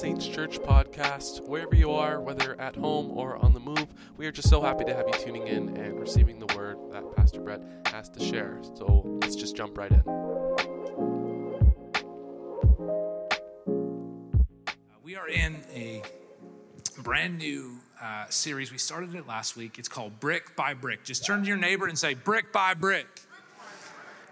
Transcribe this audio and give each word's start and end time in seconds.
Saints 0.00 0.26
Church 0.26 0.58
podcast. 0.60 1.46
Wherever 1.46 1.76
you 1.76 1.90
are, 1.90 2.22
whether 2.22 2.58
at 2.58 2.74
home 2.74 3.10
or 3.10 3.36
on 3.36 3.52
the 3.52 3.60
move, 3.60 3.86
we 4.16 4.26
are 4.26 4.32
just 4.32 4.48
so 4.48 4.62
happy 4.62 4.82
to 4.82 4.94
have 4.94 5.06
you 5.06 5.12
tuning 5.22 5.46
in 5.46 5.76
and 5.76 6.00
receiving 6.00 6.38
the 6.38 6.46
word 6.56 6.78
that 6.90 7.04
Pastor 7.16 7.38
Brett 7.38 7.60
has 7.84 8.08
to 8.08 8.24
share. 8.24 8.58
So 8.62 9.18
let's 9.20 9.36
just 9.36 9.54
jump 9.54 9.76
right 9.76 9.92
in. 9.92 10.02
We 15.02 15.16
are 15.16 15.28
in 15.28 15.56
a 15.74 16.02
brand 17.02 17.36
new 17.36 17.80
uh, 18.00 18.24
series. 18.30 18.72
We 18.72 18.78
started 18.78 19.14
it 19.14 19.26
last 19.26 19.54
week. 19.54 19.78
It's 19.78 19.88
called 19.88 20.18
Brick 20.18 20.56
by 20.56 20.72
Brick. 20.72 21.04
Just 21.04 21.26
turn 21.26 21.42
to 21.42 21.46
your 21.46 21.58
neighbor 21.58 21.86
and 21.86 21.98
say, 21.98 22.14
Brick 22.14 22.54
by 22.54 22.72
Brick. 22.72 23.06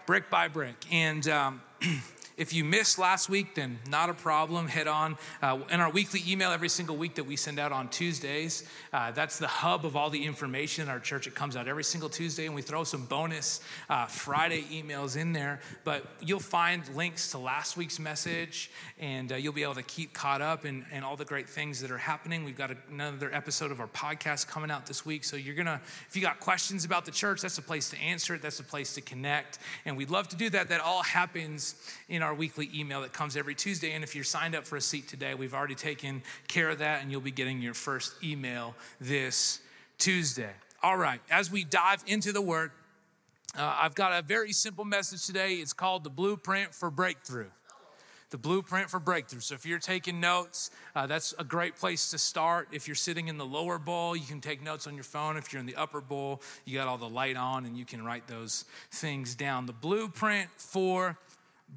Brick 0.07 0.31
by 0.31 0.49
Brick. 0.49 0.87
And 0.91 1.29
um, 1.29 1.61
If 2.39 2.53
you 2.53 2.63
missed 2.63 3.01
last 3.01 3.29
week, 3.29 3.57
then 3.57 3.81
not 3.91 4.11
a 4.11 4.15
problem. 4.15 4.69
Head 4.69 4.87
on. 4.87 5.19
Uh, 5.43 5.59
in 5.73 5.81
our 5.81 5.91
weekly 5.91 6.23
email 6.25 6.53
every 6.53 6.69
single 6.69 6.97
week 6.97 7.17
that 7.17 7.25
we 7.25 7.35
send 7.35 7.59
out 7.59 7.73
on 7.73 7.89
Tuesdays, 7.89 8.63
uh, 8.93 9.11
that's 9.11 9.41
the 9.41 9.49
hub 9.49 9.85
of 9.85 9.97
all 9.97 10.09
the 10.09 10.25
information 10.25 10.85
in 10.85 10.89
our 10.89 11.01
church. 11.01 11.27
It 11.27 11.35
comes 11.35 11.57
out 11.57 11.67
every 11.67 11.83
single 11.83 12.09
Tuesday, 12.09 12.47
and 12.47 12.55
we 12.55 12.63
throw 12.63 12.85
some 12.85 13.07
bonus 13.07 13.61
uh, 13.91 14.07
Friday 14.07 14.63
emails 14.71 15.17
in 15.17 15.33
there. 15.33 15.59
But 15.83 16.07
you'll 16.21 16.39
find 16.39 16.89
links 16.95 17.33
to 17.33 17.39
last 17.39 17.77
week's 17.77 17.99
message, 17.99 18.71
and 19.01 19.33
uh, 19.33 19.35
you'll 19.35 19.53
be 19.53 19.65
able 19.65 19.75
to 19.75 19.83
keep 19.83 20.13
caught 20.13 20.41
up 20.41 20.65
and, 20.65 20.85
and 20.93 21.05
all 21.05 21.17
the 21.17 21.25
great 21.25 21.49
things 21.49 21.81
that 21.81 21.91
are 21.91 21.99
happening. 21.99 22.45
We've 22.45 22.57
got 22.57 22.71
another 22.89 23.35
episode 23.35 23.73
of 23.73 23.81
our 23.81 23.89
podcast 23.89 24.47
coming 24.47 24.71
out 24.71 24.87
this 24.87 25.05
week. 25.05 25.25
So 25.25 25.37
you're 25.37 25.57
going 25.57 25.67
to, 25.67 25.81
if 26.09 26.15
you 26.15 26.23
got 26.23 26.39
questions 26.39 26.85
about 26.85 27.05
the 27.05 27.11
church, 27.11 27.43
that's 27.43 27.59
a 27.59 27.63
place 27.63 27.91
to 27.91 27.99
answer 27.99 28.37
it, 28.37 28.43
that's 28.43 28.61
a 28.61 28.65
place 28.65 28.95
to 28.95 29.01
connect. 29.01 29.59
And 29.85 29.97
we'd 29.97 30.11
love 30.11 30.29
to 30.29 30.37
do 30.37 30.49
that. 30.51 30.69
That 30.69 30.81
all 30.81 31.03
happens 31.03 31.75
in 32.09 32.23
our 32.23 32.28
our 32.29 32.35
weekly 32.35 32.69
email 32.75 33.01
that 33.01 33.15
comes 33.15 33.39
every 33.39 33.55
Tuesday. 33.55 33.93
And 33.93 34.05
if 34.05 34.15
you're 34.15 34.23
signed 34.23 34.55
up 34.55 34.67
for 34.67 34.77
a 34.77 34.83
seat 34.83 35.09
today, 35.09 35.35
we've 35.35 35.55
already 35.55 35.75
taken 35.75 36.23
care 36.47 36.69
of 36.69 36.81
that, 36.81 37.01
and 37.01 37.11
you'll 37.11 37.23
be 37.23 37.31
getting 37.31 37.63
your 37.63 37.73
first 37.73 38.13
email 38.23 38.75
this 39.01 39.61
Tuesday. 39.97 40.53
All 40.83 40.99
right, 40.99 41.23
as 41.31 41.51
we 41.51 41.65
dive 41.65 42.05
into 42.07 42.33
the 42.33 42.43
Word, 42.43 42.71
uh, 43.57 43.79
I've 43.81 43.95
got 43.95 44.13
a 44.13 44.21
very 44.21 44.53
simple 44.53 44.85
message 44.85 45.25
today. 45.25 45.55
It's 45.55 45.73
called 45.73 46.05
The 46.05 46.11
Blueprint 46.11 46.75
for 46.75 46.91
Breakthrough 46.91 47.49
the 48.31 48.39
blueprint 48.39 48.91
for 48.91 49.01
breakthrough. 49.01 49.41
So 49.41 49.55
if 49.55 49.65
you're 49.65 49.79
taking 49.79 50.21
notes, 50.21 50.71
uh, 50.95 51.07
that's 51.07 51.35
a 51.39 51.45
great 51.45 51.77
place 51.77 52.11
to 52.11 52.19
start. 52.19 52.69
If 52.73 52.87
you're 52.87 52.95
sitting 52.95 53.29
in 53.29 53.39
the 53.39 53.47
lower 53.47 53.79
bowl, 53.79 54.15
you 54.15 54.27
can 54.27 54.41
take 54.41 54.63
notes 54.63 54.87
on 54.87 54.95
your 54.95 55.05
phone. 55.05 55.37
If 55.37 55.53
you're 55.53 55.61
in 55.61 55.67
the 55.67 55.77
upper 55.77 56.01
bowl, 56.01 56.43
you 56.65 56.77
got 56.77 56.89
all 56.89 56.99
the 56.99 57.09
light 57.09 57.37
on 57.37 57.65
and 57.65 57.77
you 57.77 57.87
can 57.87 58.05
write 58.05 58.27
those 58.27 58.65
things 58.91 59.35
down. 59.35 59.67
The 59.67 59.73
blueprint 59.73 60.51
for 60.57 61.17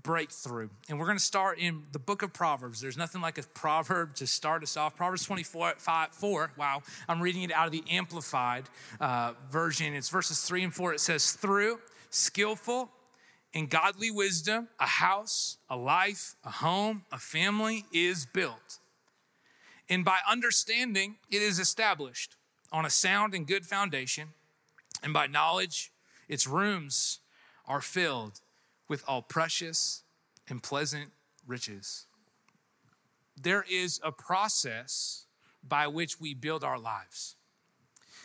breakthrough. 0.04 0.70
And 0.90 1.00
we're 1.00 1.06
going 1.06 1.18
to 1.18 1.24
start 1.24 1.60
in 1.60 1.84
the 1.92 2.00
book 2.00 2.22
of 2.22 2.34
Proverbs. 2.34 2.82
There's 2.82 2.98
nothing 2.98 3.22
like 3.22 3.38
a 3.38 3.44
proverb 3.44 4.16
to 4.16 4.28
start 4.28 4.64
us 4.64 4.78
off. 4.78 4.96
Proverbs 4.96 5.26
24, 5.26 5.76
5, 5.78 6.10
4. 6.12 6.52
Wow. 6.58 6.82
I'm 7.08 7.22
reading 7.22 7.44
it 7.44 7.52
out 7.52 7.66
of 7.66 7.72
the 7.72 7.84
Amplified 7.90 8.66
uh, 9.00 9.34
version. 9.50 9.94
It's 9.94 10.10
verses 10.10 10.42
3 10.42 10.64
and 10.66 10.74
4. 10.74 10.94
It 10.94 11.00
says, 11.00 11.34
Through 11.34 11.80
skillful 12.10 12.90
and 13.54 13.70
godly 13.70 14.12
wisdom, 14.12 14.70
a 14.80 14.88
house, 14.88 15.58
a 15.70 15.76
life, 15.76 16.36
a 16.44 16.52
home, 16.52 17.04
a 17.12 17.18
family 17.18 17.86
is 17.94 18.26
built. 18.26 18.80
And 19.90 20.06
by 20.06 20.20
understanding, 20.30 21.16
it 21.30 21.42
is 21.42 21.60
established 21.60 22.38
on 22.72 22.86
a 22.86 22.90
sound 22.90 23.34
and 23.34 23.46
good 23.46 23.66
foundation. 23.66 24.30
And 25.04 25.14
by 25.14 25.28
knowledge, 25.28 25.92
its 26.30 26.48
rooms 26.48 27.20
are 27.68 27.82
filled 27.82 28.40
with 28.92 29.06
all 29.08 29.22
precious 29.22 30.04
and 30.50 30.62
pleasant 30.62 31.14
riches. 31.48 32.08
There 33.42 33.64
is 33.72 34.02
a 34.04 34.12
process 34.12 35.28
by 35.66 35.88
which 35.88 36.20
we 36.20 36.34
build 36.34 36.66
our 36.66 36.78
lives. 36.78 37.38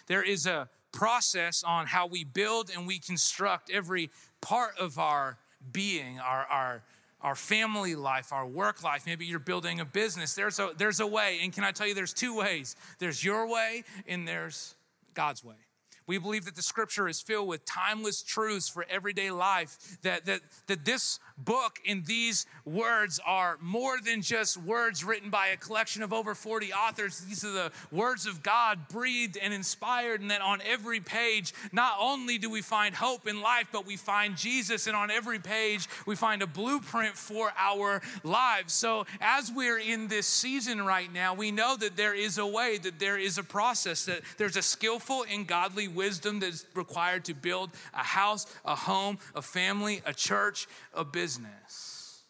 There 0.09 0.25
is 0.25 0.45
a 0.45 0.69
process 0.91 1.63
on 1.63 1.87
how 1.87 2.09
we 2.09 2.25
build 2.25 2.73
and 2.75 2.85
we 2.85 2.99
construct 2.99 3.71
every 3.71 4.11
part 4.41 4.77
of 4.77 4.99
our 4.99 5.39
being, 5.71 6.19
our, 6.19 6.45
our, 6.47 6.83
our 7.21 7.37
family 7.37 7.95
life, 7.95 8.33
our 8.33 8.45
work 8.45 8.83
life. 8.83 9.07
Maybe 9.07 9.25
you're 9.25 9.39
building 9.39 9.79
a 9.79 9.85
business. 9.85 10.35
There's 10.35 10.59
a, 10.59 10.73
there's 10.77 10.99
a 10.99 11.07
way. 11.07 11.39
And 11.45 11.53
can 11.53 11.63
I 11.63 11.71
tell 11.71 11.87
you, 11.87 11.95
there's 11.95 12.13
two 12.13 12.37
ways 12.37 12.75
there's 12.99 13.23
your 13.23 13.47
way 13.47 13.85
and 14.09 14.27
there's 14.27 14.75
God's 15.15 15.45
way. 15.45 15.66
We 16.07 16.19
believe 16.19 16.45
that 16.45 16.55
the 16.55 16.63
scripture 16.63 17.09
is 17.09 17.21
filled 17.21 17.49
with 17.49 17.65
timeless 17.65 18.23
truths 18.23 18.69
for 18.69 18.87
everyday 18.89 19.31
life, 19.31 19.99
that, 20.03 20.25
that, 20.27 20.41
that 20.69 20.85
this 20.85 21.19
book 21.37 21.79
and 21.87 22.07
these 22.07 22.47
words 22.65 23.21
are 23.27 23.59
more 23.61 23.99
than 24.01 24.23
just 24.23 24.57
words 24.57 25.05
written 25.05 25.31
by 25.31 25.49
a 25.49 25.57
collection 25.57 26.03
of 26.03 26.13
over 26.13 26.35
40 26.35 26.73
authors. 26.73 27.21
These 27.21 27.45
are 27.45 27.53
the 27.53 27.73
words 27.91 28.27
of 28.27 28.43
God, 28.43 28.89
breathed 28.89 29.37
and 29.41 29.53
inspired, 29.53 30.21
and 30.21 30.31
that 30.31 30.41
on 30.41 30.61
every 30.65 31.01
page, 31.01 31.53
not 31.73 31.97
only 32.01 32.39
do 32.39 32.49
we 32.49 32.63
find 32.63 32.95
hope 32.95 33.27
in 33.27 33.41
life, 33.41 33.69
but 33.73 33.85
we 33.87 33.97
find 33.97 34.37
Jesus, 34.37 34.87
and 34.87 34.97
on 34.97 35.11
every 35.11 35.39
page, 35.39 35.89
we 36.07 36.17
find 36.17 36.43
a 36.43 36.47
blueprint 36.47 37.17
for 37.17 37.53
our 37.57 38.01
lives. 38.23 38.73
So, 38.73 39.07
as 39.21 39.51
we're 39.51 39.79
in 39.79 40.09
this 40.09 40.27
season 40.27 40.85
right 40.85 41.13
now, 41.13 41.35
we 41.35 41.51
know 41.51 41.77
that 41.77 41.97
there 41.97 42.15
is 42.15 42.39
a 42.39 42.47
way, 42.47 42.79
that 42.79 42.99
there 42.99 43.19
is 43.19 43.39
a 43.39 43.43
process, 43.43 44.05
that 44.07 44.21
there's 44.39 44.57
a 44.57 44.63
skillful 44.63 45.25
and 45.31 45.47
godly 45.47 45.89
wisdom 45.97 46.41
that's 46.41 46.67
required 46.75 47.25
to 47.25 47.35
build 47.35 47.71
a 47.93 48.05
house, 48.05 48.47
a 48.65 48.77
home, 48.77 49.19
a 49.35 49.43
family, 49.43 50.03
a 50.07 50.13
church, 50.13 50.69
a 50.95 51.05
business. 51.05 52.23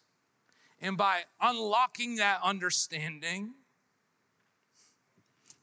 And 0.81 0.97
by 0.97 1.21
unlocking 1.41 2.15
that 2.15 2.39
understanding, 2.43 3.53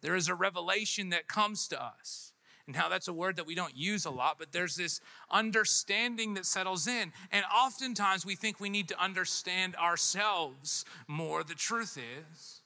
there 0.02 0.14
is 0.14 0.28
a 0.28 0.34
revelation 0.34 1.08
that 1.10 1.28
comes 1.28 1.66
to 1.68 1.82
us. 1.82 2.32
And 2.66 2.76
now 2.76 2.88
that's 2.88 3.08
a 3.08 3.12
word 3.12 3.36
that 3.36 3.46
we 3.46 3.54
don't 3.54 3.76
use 3.76 4.04
a 4.04 4.10
lot, 4.10 4.36
but 4.38 4.52
there's 4.52 4.76
this 4.76 5.00
understanding 5.30 6.34
that 6.34 6.46
settles 6.46 6.86
in. 6.86 7.12
And 7.30 7.44
oftentimes 7.54 8.24
we 8.24 8.36
think 8.36 8.58
we 8.58 8.70
need 8.70 8.88
to 8.88 9.02
understand 9.02 9.76
ourselves 9.76 10.84
more. 11.06 11.44
The 11.44 11.54
truth 11.54 11.98
is, 11.98 12.62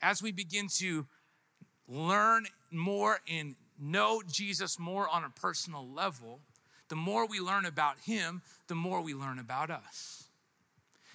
as 0.00 0.22
we 0.22 0.32
begin 0.32 0.68
to 0.76 1.06
learn 1.86 2.46
more 2.70 3.20
and 3.28 3.54
know 3.78 4.22
Jesus 4.26 4.78
more 4.78 5.08
on 5.08 5.24
a 5.24 5.30
personal 5.30 5.88
level, 5.88 6.40
the 6.88 6.96
more 6.96 7.26
we 7.26 7.40
learn 7.40 7.64
about 7.64 8.00
him, 8.00 8.42
the 8.66 8.74
more 8.74 9.00
we 9.00 9.14
learn 9.14 9.38
about 9.38 9.70
us. 9.70 10.24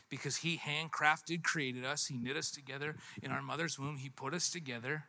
Because 0.10 0.38
he 0.38 0.58
handcrafted, 0.58 1.44
created 1.44 1.84
us, 1.84 2.06
he 2.06 2.18
knit 2.18 2.38
us 2.38 2.52
together 2.52 2.96
in 3.22 3.32
our 3.32 3.42
mother's 3.42 3.80
womb, 3.80 3.98
he 3.98 4.10
put 4.10 4.34
us 4.34 4.50
together. 4.50 5.06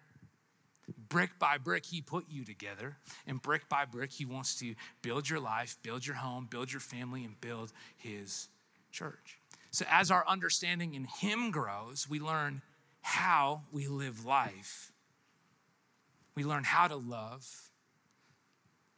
Brick 1.09 1.39
by 1.39 1.59
brick, 1.59 1.87
he 1.87 2.01
put 2.01 2.27
you 2.29 2.45
together. 2.45 2.97
And 3.27 3.41
brick 3.41 3.69
by 3.69 3.85
brick, 3.85 4.13
he 4.13 4.25
wants 4.25 4.59
to 4.61 4.75
build 5.03 5.29
your 5.29 5.41
life, 5.41 5.77
build 5.83 6.07
your 6.07 6.17
home, 6.17 6.47
build 6.51 6.73
your 6.73 6.81
family, 6.81 7.25
and 7.25 7.41
build 7.41 7.73
his 7.97 8.49
church. 8.91 9.39
So, 9.71 9.85
as 9.91 10.11
our 10.11 10.27
understanding 10.29 10.95
in 10.95 11.05
him 11.05 11.51
grows, 11.51 12.09
we 12.09 12.21
learn 12.21 12.63
how 13.01 13.63
we 13.73 13.89
live 13.89 14.25
life 14.25 14.93
we 16.35 16.45
learn 16.45 16.65
how 16.65 16.89
to 16.89 16.97
love. 16.97 17.47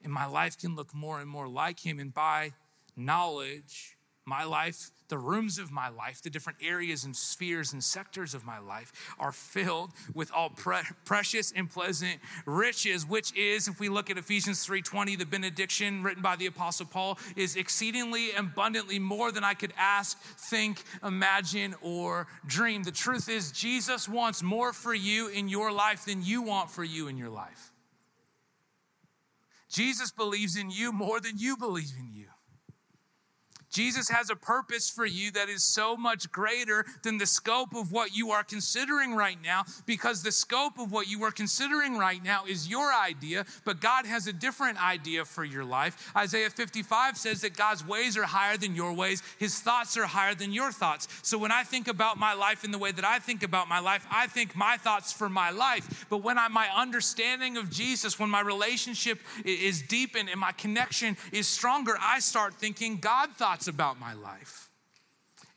And 0.03 0.13
my 0.13 0.27
life 0.27 0.59
can 0.59 0.77
look 0.77 0.95
more 0.95 1.21
and 1.21 1.29
more 1.29 1.49
like 1.49 1.81
Him. 1.81 1.99
And 1.99 2.13
by 2.13 2.53
knowledge, 2.97 3.96
my 4.27 4.43
life, 4.43 4.91
the 5.09 5.17
rooms 5.17 5.59
of 5.59 5.71
my 5.71 5.89
life, 5.89 6.21
the 6.21 6.31
different 6.31 6.59
areas 6.61 7.05
and 7.05 7.15
spheres 7.15 7.73
and 7.73 7.83
sectors 7.83 8.35
of 8.35 8.45
my 8.45 8.59
life 8.59 8.93
are 9.21 9.31
filled 9.31 9.93
with 10.15 10.33
all 10.33 10.51
pre- 10.51 10.81
precious 11.05 11.53
and 11.55 11.71
pleasant 11.71 12.19
riches, 12.45 13.07
which 13.07 13.33
is, 13.37 13.69
if 13.69 13.79
we 13.79 13.89
look 13.89 14.11
at 14.11 14.19
Ephesians 14.19 14.67
3:20, 14.67 15.15
the 15.15 15.25
benediction 15.25 16.03
written 16.03 16.25
by 16.25 16.35
the 16.35 16.47
Apostle 16.47 16.87
Paul, 16.87 17.19
is 17.37 17.55
exceedingly 17.55 18.33
abundantly 18.33 18.99
more 18.99 19.31
than 19.31 19.45
I 19.45 19.55
could 19.55 19.73
ask, 19.79 20.19
think, 20.21 20.83
imagine, 21.05 21.77
or 21.81 22.27
dream. 22.45 22.83
The 22.83 22.91
truth 22.91 23.29
is, 23.29 23.53
Jesus 23.53 24.09
wants 24.09 24.43
more 24.43 24.73
for 24.73 24.93
you 24.93 25.29
in 25.29 25.49
your 25.49 25.71
life 25.71 26.05
than 26.05 26.25
you 26.25 26.43
want 26.43 26.69
for 26.69 26.83
you 26.83 27.07
in 27.07 27.17
your 27.17 27.31
life. 27.31 27.71
Jesus 29.69 30.11
believes 30.11 30.57
in 30.57 30.71
you 30.71 30.91
more 30.91 31.21
than 31.21 31.39
you 31.39 31.57
believe 31.57 31.93
in 31.99 32.13
you. 32.13 32.26
Jesus 33.77 34.09
has 34.09 34.31
a 34.31 34.37
purpose 34.37 34.89
for 34.89 35.05
you 35.05 35.31
that 35.33 35.51
is 35.51 35.63
so 35.63 35.99
much 35.99 36.33
greater 36.33 36.87
than 37.03 37.19
the 37.19 37.27
scope 37.27 37.75
of 37.75 37.93
what 37.93 38.17
you 38.17 38.31
are 38.31 38.43
considering 38.43 39.15
right 39.15 39.37
now, 39.45 39.65
because 39.85 40.23
the 40.23 40.33
scope 40.33 40.79
of 40.79 40.93
what 40.93 41.09
you 41.09 41.23
are 41.25 41.31
considering 41.31 41.99
right 41.99 42.25
now 42.25 42.47
is 42.47 42.71
your 42.71 42.91
idea, 42.95 43.45
but 43.67 43.83
God 43.83 44.07
has 44.07 44.27
a 44.27 44.33
different 44.33 44.83
idea 44.83 45.27
for 45.27 45.45
your 45.45 45.63
life. 45.63 46.11
Isaiah 46.17 46.49
55 46.49 47.19
says 47.19 47.43
that 47.43 47.55
God's 47.55 47.87
ways 47.87 48.17
are 48.17 48.25
higher 48.25 48.57
than 48.57 48.75
your 48.75 48.95
ways, 48.95 49.23
His 49.39 49.61
thoughts 49.61 49.95
are 49.99 50.07
higher 50.07 50.35
than 50.35 50.55
your 50.55 50.73
thoughts. 50.73 51.07
So 51.21 51.37
when 51.37 51.53
I 51.53 51.63
think 51.63 51.87
about 51.87 52.17
my 52.17 52.33
life 52.33 52.65
in 52.65 52.71
the 52.71 52.79
way 52.79 52.93
that 52.93 53.05
I 53.05 53.19
think 53.19 53.43
about 53.43 53.69
my 53.69 53.81
life, 53.81 54.07
I 54.11 54.27
think 54.27 54.57
my 54.57 54.79
thoughts 54.79 55.13
for 55.13 55.29
my 55.29 55.51
life. 55.51 56.07
But 56.09 56.23
when 56.25 56.39
I, 56.39 56.49
my 56.49 56.69
understanding 56.75 57.59
of 57.59 57.69
Jesus, 57.69 58.19
when 58.19 58.31
my 58.31 58.41
relationship 58.41 59.19
is 59.45 59.83
deepened 59.83 60.31
and 60.31 60.41
my 60.41 60.53
connection 60.53 61.19
is 61.31 61.47
stronger, 61.47 61.99
I 62.01 62.21
start 62.21 62.55
thinking 62.55 62.97
God 62.97 63.33
thoughts 63.33 63.66
about 63.69 63.99
my 63.99 64.15
life. 64.15 64.71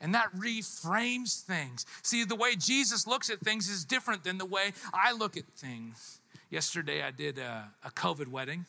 And 0.00 0.14
that 0.14 0.34
reframes 0.34 1.42
things. 1.42 1.84
See, 2.02 2.24
the 2.24 2.36
way 2.36 2.56
Jesus 2.56 3.06
looks 3.06 3.28
at 3.28 3.40
things 3.40 3.68
is 3.68 3.84
different 3.84 4.24
than 4.24 4.38
the 4.38 4.46
way 4.46 4.72
I 4.94 5.12
look 5.12 5.36
at 5.36 5.44
things. 5.56 6.20
Yesterday, 6.50 7.02
I 7.02 7.10
did 7.10 7.38
a, 7.38 7.68
a 7.84 7.90
COVID 7.90 8.28
wedding, 8.28 8.64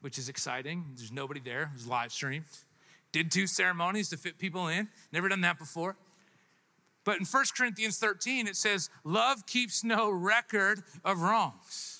which 0.00 0.18
is 0.18 0.28
exciting. 0.28 0.84
There's 0.96 1.12
nobody 1.12 1.40
there, 1.40 1.62
it 1.62 1.74
was 1.74 1.86
live 1.86 2.12
streamed. 2.12 2.44
Did 3.12 3.30
two 3.30 3.46
ceremonies 3.46 4.10
to 4.10 4.16
fit 4.16 4.38
people 4.38 4.68
in. 4.68 4.88
Never 5.12 5.28
done 5.28 5.40
that 5.40 5.58
before. 5.58 5.96
But 7.04 7.18
in 7.18 7.24
1 7.24 7.44
Corinthians 7.56 7.98
13, 7.98 8.46
it 8.46 8.56
says, 8.56 8.90
Love 9.04 9.46
keeps 9.46 9.82
no 9.82 10.10
record 10.10 10.82
of 11.04 11.22
wrongs. 11.22 11.95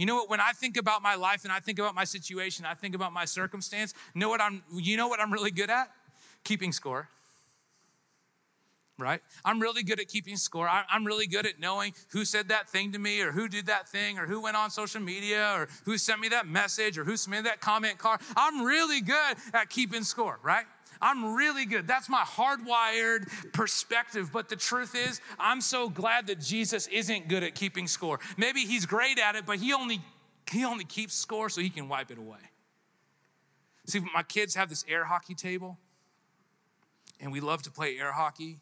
You 0.00 0.06
know 0.06 0.14
what? 0.14 0.30
When 0.30 0.40
I 0.40 0.52
think 0.52 0.78
about 0.78 1.02
my 1.02 1.14
life 1.14 1.44
and 1.44 1.52
I 1.52 1.60
think 1.60 1.78
about 1.78 1.94
my 1.94 2.04
situation, 2.04 2.64
I 2.64 2.72
think 2.72 2.94
about 2.94 3.12
my 3.12 3.26
circumstance, 3.26 3.92
know 4.14 4.30
what 4.30 4.40
I'm, 4.40 4.62
you 4.72 4.96
know 4.96 5.08
what 5.08 5.20
I'm 5.20 5.30
really 5.30 5.50
good 5.50 5.68
at? 5.68 5.90
Keeping 6.42 6.72
score 6.72 7.10
right? 9.00 9.22
I'm 9.46 9.60
really 9.60 9.82
good 9.82 9.98
at 9.98 10.08
keeping 10.08 10.36
score. 10.36 10.68
I'm 10.68 11.06
really 11.06 11.26
good 11.26 11.46
at 11.46 11.58
knowing 11.58 11.94
who 12.10 12.26
said 12.26 12.48
that 12.48 12.68
thing 12.68 12.92
to 12.92 12.98
me 12.98 13.22
or 13.22 13.32
who 13.32 13.48
did 13.48 13.64
that 13.66 13.88
thing 13.88 14.18
or 14.18 14.26
who 14.26 14.42
went 14.42 14.56
on 14.56 14.70
social 14.70 15.00
media 15.00 15.52
or 15.56 15.68
who 15.86 15.96
sent 15.96 16.20
me 16.20 16.28
that 16.28 16.46
message 16.46 16.98
or 16.98 17.04
who 17.04 17.16
submitted 17.16 17.46
that 17.46 17.60
comment 17.60 17.96
card. 17.96 18.20
I'm 18.36 18.62
really 18.62 19.00
good 19.00 19.36
at 19.54 19.70
keeping 19.70 20.04
score, 20.04 20.38
right? 20.42 20.66
I'm 21.02 21.34
really 21.34 21.64
good. 21.64 21.86
That's 21.86 22.08
my 22.08 22.22
hardwired 22.22 23.52
perspective. 23.52 24.30
But 24.32 24.48
the 24.48 24.56
truth 24.56 24.94
is, 24.94 25.20
I'm 25.38 25.60
so 25.60 25.88
glad 25.88 26.26
that 26.26 26.40
Jesus 26.40 26.86
isn't 26.88 27.28
good 27.28 27.42
at 27.42 27.54
keeping 27.54 27.86
score. 27.86 28.20
Maybe 28.36 28.60
he's 28.60 28.86
great 28.86 29.18
at 29.18 29.34
it, 29.34 29.46
but 29.46 29.58
he 29.58 29.72
only 29.72 30.00
he 30.50 30.64
only 30.64 30.84
keeps 30.84 31.14
score 31.14 31.48
so 31.48 31.60
he 31.60 31.70
can 31.70 31.88
wipe 31.88 32.10
it 32.10 32.18
away. 32.18 32.38
See, 33.86 34.00
my 34.14 34.22
kids 34.22 34.54
have 34.54 34.68
this 34.68 34.84
air 34.88 35.04
hockey 35.04 35.34
table, 35.34 35.78
and 37.20 37.32
we 37.32 37.40
love 37.40 37.62
to 37.62 37.70
play 37.70 37.98
air 37.98 38.12
hockey. 38.12 38.58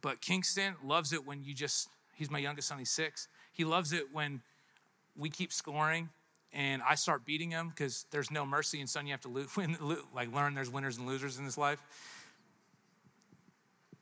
But 0.00 0.20
Kingston 0.20 0.74
loves 0.84 1.12
it 1.12 1.26
when 1.26 1.44
you 1.44 1.54
just, 1.54 1.88
he's 2.14 2.30
my 2.30 2.38
youngest 2.38 2.68
son, 2.68 2.78
he's 2.78 2.90
six. 2.90 3.28
He 3.52 3.64
loves 3.64 3.92
it 3.92 4.12
when 4.12 4.42
we 5.16 5.30
keep 5.30 5.52
scoring 5.52 6.08
and 6.52 6.82
I 6.82 6.94
start 6.96 7.24
beating 7.24 7.50
him 7.50 7.68
because 7.68 8.06
there's 8.10 8.30
no 8.30 8.44
mercy 8.44 8.80
and 8.80 8.88
son, 8.88 9.06
you 9.06 9.12
have 9.12 9.20
to 9.22 9.28
lo- 9.28 9.46
win, 9.56 9.76
lo- 9.80 9.96
like 10.14 10.32
learn 10.34 10.54
there's 10.54 10.70
winners 10.70 10.98
and 10.98 11.06
losers 11.06 11.38
in 11.38 11.44
this 11.44 11.58
life. 11.58 11.82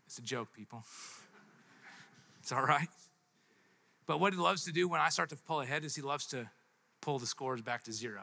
It's 0.06 0.18
a 0.18 0.22
joke, 0.22 0.48
people. 0.54 0.84
It's 2.42 2.52
all 2.52 2.62
right. 2.62 2.88
But 4.06 4.18
what 4.18 4.32
he 4.32 4.38
loves 4.38 4.64
to 4.64 4.72
do 4.72 4.88
when 4.88 5.00
I 5.00 5.10
start 5.10 5.28
to 5.28 5.36
pull 5.36 5.60
ahead 5.60 5.84
is 5.84 5.94
he 5.94 6.00
loves 6.00 6.26
to 6.28 6.48
pull 7.02 7.18
the 7.18 7.26
scores 7.26 7.60
back 7.60 7.84
to 7.84 7.92
zero. 7.92 8.22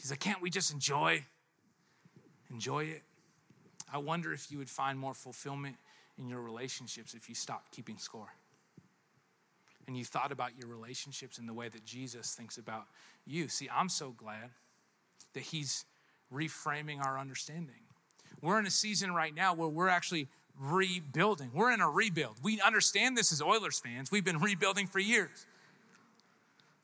He's 0.00 0.10
like, 0.10 0.20
can't 0.20 0.40
we 0.40 0.48
just 0.48 0.72
enjoy? 0.72 1.24
Enjoy 2.50 2.84
it. 2.84 3.02
I 3.92 3.98
wonder 3.98 4.32
if 4.32 4.50
you 4.50 4.58
would 4.58 4.70
find 4.70 4.98
more 4.98 5.14
fulfillment 5.14 5.76
in 6.16 6.28
your 6.28 6.40
relationships 6.40 7.12
if 7.12 7.28
you 7.28 7.34
stopped 7.34 7.70
keeping 7.72 7.98
score. 7.98 8.28
And 9.90 9.98
you 9.98 10.04
thought 10.04 10.30
about 10.30 10.56
your 10.56 10.68
relationships 10.68 11.36
in 11.36 11.46
the 11.46 11.52
way 11.52 11.68
that 11.68 11.84
Jesus 11.84 12.32
thinks 12.36 12.58
about 12.58 12.84
you. 13.26 13.48
See, 13.48 13.68
I'm 13.74 13.88
so 13.88 14.14
glad 14.16 14.50
that 15.34 15.42
He's 15.42 15.84
reframing 16.32 17.04
our 17.04 17.18
understanding. 17.18 17.82
We're 18.40 18.60
in 18.60 18.68
a 18.68 18.70
season 18.70 19.12
right 19.12 19.34
now 19.34 19.52
where 19.52 19.66
we're 19.66 19.88
actually 19.88 20.28
rebuilding. 20.60 21.50
We're 21.52 21.72
in 21.72 21.80
a 21.80 21.90
rebuild. 21.90 22.36
We 22.40 22.60
understand 22.60 23.18
this 23.18 23.32
as 23.32 23.42
Oilers 23.42 23.80
fans. 23.80 24.12
We've 24.12 24.24
been 24.24 24.38
rebuilding 24.38 24.86
for 24.86 25.00
years. 25.00 25.44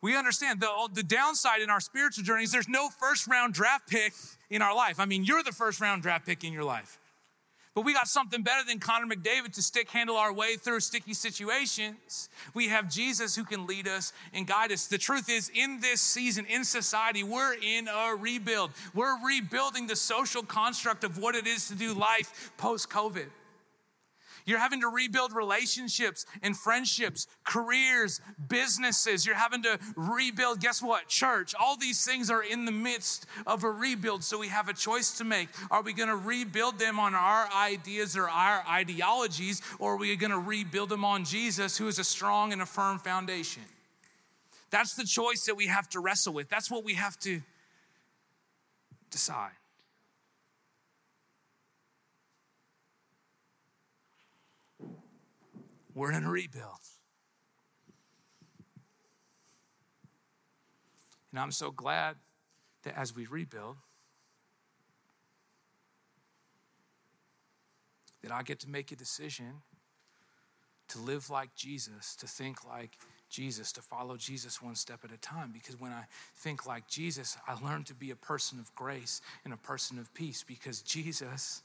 We 0.00 0.16
understand 0.16 0.58
the, 0.60 0.88
the 0.92 1.04
downside 1.04 1.60
in 1.60 1.70
our 1.70 1.78
spiritual 1.78 2.24
journey 2.24 2.42
is 2.42 2.50
there's 2.50 2.68
no 2.68 2.88
first 2.88 3.28
round 3.28 3.54
draft 3.54 3.88
pick 3.88 4.14
in 4.50 4.62
our 4.62 4.74
life. 4.74 4.98
I 4.98 5.04
mean, 5.04 5.22
you're 5.22 5.44
the 5.44 5.52
first 5.52 5.80
round 5.80 6.02
draft 6.02 6.26
pick 6.26 6.42
in 6.42 6.52
your 6.52 6.64
life. 6.64 6.98
But 7.76 7.84
we 7.84 7.92
got 7.92 8.08
something 8.08 8.42
better 8.42 8.66
than 8.66 8.78
Connor 8.78 9.14
McDavid 9.14 9.52
to 9.52 9.62
stick 9.62 9.90
handle 9.90 10.16
our 10.16 10.32
way 10.32 10.56
through 10.56 10.80
sticky 10.80 11.12
situations. 11.12 12.30
We 12.54 12.68
have 12.68 12.90
Jesus 12.90 13.36
who 13.36 13.44
can 13.44 13.66
lead 13.66 13.86
us 13.86 14.14
and 14.32 14.46
guide 14.46 14.72
us. 14.72 14.86
The 14.86 14.96
truth 14.96 15.28
is, 15.28 15.50
in 15.54 15.80
this 15.80 16.00
season, 16.00 16.46
in 16.46 16.64
society, 16.64 17.22
we're 17.22 17.52
in 17.52 17.86
a 17.86 18.16
rebuild. 18.16 18.70
We're 18.94 19.22
rebuilding 19.22 19.88
the 19.88 19.94
social 19.94 20.42
construct 20.42 21.04
of 21.04 21.18
what 21.18 21.34
it 21.34 21.46
is 21.46 21.68
to 21.68 21.74
do 21.74 21.92
life 21.92 22.50
post 22.56 22.88
COVID. 22.88 23.26
You're 24.46 24.60
having 24.60 24.80
to 24.82 24.88
rebuild 24.88 25.32
relationships 25.32 26.24
and 26.40 26.56
friendships, 26.56 27.26
careers, 27.44 28.20
businesses. 28.48 29.26
You're 29.26 29.34
having 29.34 29.64
to 29.64 29.78
rebuild, 29.96 30.60
guess 30.60 30.80
what? 30.80 31.08
Church. 31.08 31.52
All 31.58 31.76
these 31.76 32.04
things 32.04 32.30
are 32.30 32.44
in 32.44 32.64
the 32.64 32.72
midst 32.72 33.26
of 33.44 33.64
a 33.64 33.70
rebuild. 33.70 34.22
So 34.22 34.38
we 34.38 34.48
have 34.48 34.68
a 34.68 34.72
choice 34.72 35.18
to 35.18 35.24
make. 35.24 35.48
Are 35.68 35.82
we 35.82 35.92
going 35.92 36.08
to 36.08 36.16
rebuild 36.16 36.78
them 36.78 37.00
on 37.00 37.14
our 37.14 37.48
ideas 37.52 38.16
or 38.16 38.28
our 38.28 38.64
ideologies, 38.70 39.62
or 39.80 39.94
are 39.94 39.96
we 39.96 40.14
going 40.14 40.30
to 40.30 40.38
rebuild 40.38 40.90
them 40.90 41.04
on 41.04 41.24
Jesus, 41.24 41.76
who 41.76 41.88
is 41.88 41.98
a 41.98 42.04
strong 42.04 42.52
and 42.52 42.62
a 42.62 42.66
firm 42.66 42.98
foundation? 42.98 43.64
That's 44.70 44.94
the 44.94 45.04
choice 45.04 45.44
that 45.46 45.56
we 45.56 45.66
have 45.66 45.88
to 45.90 46.00
wrestle 46.00 46.32
with. 46.32 46.48
That's 46.48 46.70
what 46.70 46.84
we 46.84 46.94
have 46.94 47.18
to 47.20 47.40
decide. 49.10 49.50
We're 55.96 56.12
in 56.12 56.24
a 56.24 56.30
rebuild. 56.30 56.76
And 61.32 61.40
I'm 61.40 61.50
so 61.50 61.70
glad 61.70 62.16
that 62.82 62.98
as 62.98 63.16
we 63.16 63.24
rebuild, 63.24 63.78
that 68.22 68.30
I 68.30 68.42
get 68.42 68.60
to 68.60 68.68
make 68.68 68.92
a 68.92 68.96
decision 68.96 69.62
to 70.88 70.98
live 70.98 71.30
like 71.30 71.54
Jesus, 71.54 72.14
to 72.16 72.26
think 72.26 72.68
like 72.68 72.98
Jesus, 73.30 73.72
to 73.72 73.80
follow 73.80 74.18
Jesus 74.18 74.60
one 74.60 74.74
step 74.74 75.00
at 75.02 75.10
a 75.10 75.18
time. 75.18 75.50
Because 75.50 75.80
when 75.80 75.92
I 75.92 76.04
think 76.36 76.66
like 76.66 76.86
Jesus, 76.88 77.38
I 77.48 77.54
learn 77.64 77.84
to 77.84 77.94
be 77.94 78.10
a 78.10 78.16
person 78.16 78.58
of 78.58 78.74
grace 78.74 79.22
and 79.46 79.54
a 79.54 79.56
person 79.56 79.98
of 79.98 80.12
peace 80.12 80.44
because 80.46 80.82
Jesus 80.82 81.62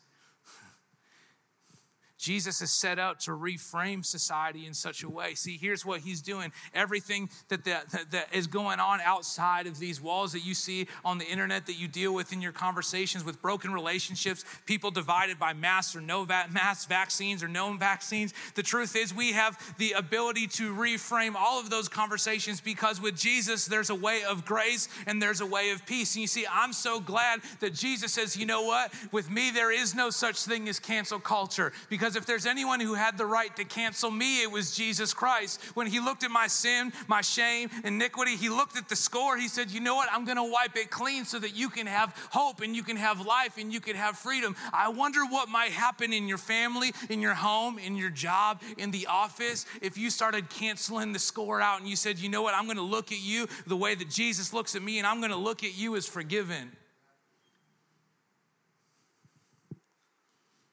Jesus 2.22 2.62
is 2.62 2.72
set 2.72 3.00
out 3.00 3.20
to 3.22 3.32
reframe 3.32 4.06
society 4.06 4.68
in 4.68 4.76
such 4.76 5.02
a 5.02 5.10
way. 5.10 5.34
See, 5.34 5.58
here's 5.58 5.84
what 5.84 6.02
he's 6.02 6.22
doing. 6.22 6.52
Everything 6.72 7.32
that, 7.48 7.64
that, 7.66 8.12
that 8.12 8.28
is 8.32 8.46
going 8.46 8.80
on 8.80 9.02
outside 9.02 9.66
of 9.66 9.80
these 9.80 10.00
walls 10.00 10.32
that 10.34 10.46
you 10.46 10.54
see 10.54 10.88
on 11.04 11.18
the 11.18 11.26
internet, 11.26 11.66
that 11.66 11.80
you 11.80 11.88
deal 11.88 12.14
with 12.14 12.32
in 12.32 12.40
your 12.40 12.52
conversations 12.52 13.26
with 13.26 13.42
broken 13.42 13.74
relationships, 13.74 14.46
people 14.68 14.92
divided 14.92 15.40
by 15.40 15.54
mass 15.54 15.96
or 15.96 16.02
no 16.02 16.24
va- 16.24 16.46
mass 16.52 16.86
vaccines 16.86 17.42
or 17.42 17.48
known 17.48 17.80
vaccines. 17.80 18.36
The 18.54 18.62
truth 18.62 18.96
is, 18.96 19.16
we 19.16 19.32
have 19.32 19.58
the 19.80 19.94
ability 19.94 20.46
to 20.48 20.76
reframe 20.76 21.34
all 21.34 21.60
of 21.60 21.72
those 21.72 21.90
conversations 21.90 22.62
because 22.62 23.02
with 23.02 23.18
Jesus, 23.18 23.66
there's 23.66 23.90
a 23.90 23.96
way 23.96 24.24
of 24.24 24.46
grace 24.46 24.90
and 25.08 25.20
there's 25.20 25.42
a 25.42 25.46
way 25.46 25.72
of 25.72 25.84
peace. 25.88 26.14
And 26.14 26.22
you 26.22 26.28
see, 26.28 26.46
I'm 26.52 26.72
so 26.72 27.00
glad 27.00 27.42
that 27.62 27.74
Jesus 27.74 28.14
says, 28.14 28.38
you 28.38 28.46
know 28.46 28.62
what? 28.62 28.94
With 29.12 29.32
me, 29.32 29.50
there 29.50 29.72
is 29.72 29.96
no 29.96 30.12
such 30.12 30.44
thing 30.44 30.70
as 30.70 30.78
cancel 30.80 31.20
culture 31.20 31.74
because 31.90 32.11
because 32.12 32.22
if 32.22 32.28
there's 32.28 32.46
anyone 32.46 32.82
who 32.82 32.94
had 32.94 33.18
the 33.18 33.26
right 33.26 33.56
to 33.56 33.64
cancel 33.64 34.12
me, 34.12 34.44
it 34.44 34.52
was 34.52 34.76
Jesus 34.76 35.14
Christ. 35.14 35.62
When 35.76 35.88
he 35.88 36.02
looked 36.02 36.26
at 36.26 36.32
my 36.32 36.48
sin, 36.48 36.92
my 37.08 37.22
shame, 37.22 37.70
iniquity, 37.86 38.36
he 38.36 38.50
looked 38.50 38.76
at 38.76 38.90
the 38.90 38.98
score. 38.98 39.38
He 39.38 39.48
said, 39.48 39.72
You 39.72 39.80
know 39.80 39.96
what? 39.96 40.10
I'm 40.12 40.26
going 40.26 40.36
to 40.36 40.44
wipe 40.44 40.76
it 40.76 40.90
clean 40.90 41.24
so 41.24 41.40
that 41.40 41.56
you 41.56 41.70
can 41.70 41.88
have 41.88 42.14
hope 42.30 42.60
and 42.60 42.76
you 42.76 42.84
can 42.84 42.98
have 42.98 43.26
life 43.26 43.58
and 43.58 43.72
you 43.72 43.80
can 43.80 43.96
have 43.96 44.18
freedom. 44.18 44.58
I 44.74 44.90
wonder 44.90 45.22
what 45.22 45.48
might 45.48 45.72
happen 45.72 46.12
in 46.12 46.28
your 46.28 46.38
family, 46.38 46.92
in 47.10 47.22
your 47.22 47.34
home, 47.34 47.80
in 47.80 47.96
your 47.96 48.10
job, 48.10 48.62
in 48.78 48.92
the 48.92 49.08
office 49.08 49.66
if 49.82 49.98
you 49.98 50.10
started 50.10 50.50
canceling 50.50 51.14
the 51.14 51.20
score 51.20 51.62
out 51.62 51.80
and 51.80 51.88
you 51.88 51.96
said, 51.96 52.20
You 52.20 52.28
know 52.28 52.42
what? 52.42 52.54
I'm 52.56 52.66
going 52.66 52.76
to 52.76 52.84
look 52.84 53.14
at 53.14 53.22
you 53.22 53.48
the 53.68 53.78
way 53.78 53.96
that 53.96 54.10
Jesus 54.10 54.52
looks 54.52 54.76
at 54.76 54.82
me 54.82 54.98
and 54.98 55.08
I'm 55.08 55.22
going 55.22 55.32
to 55.32 55.38
look 55.38 55.64
at 55.64 55.78
you 55.78 55.96
as 55.96 56.06
forgiven. 56.06 56.72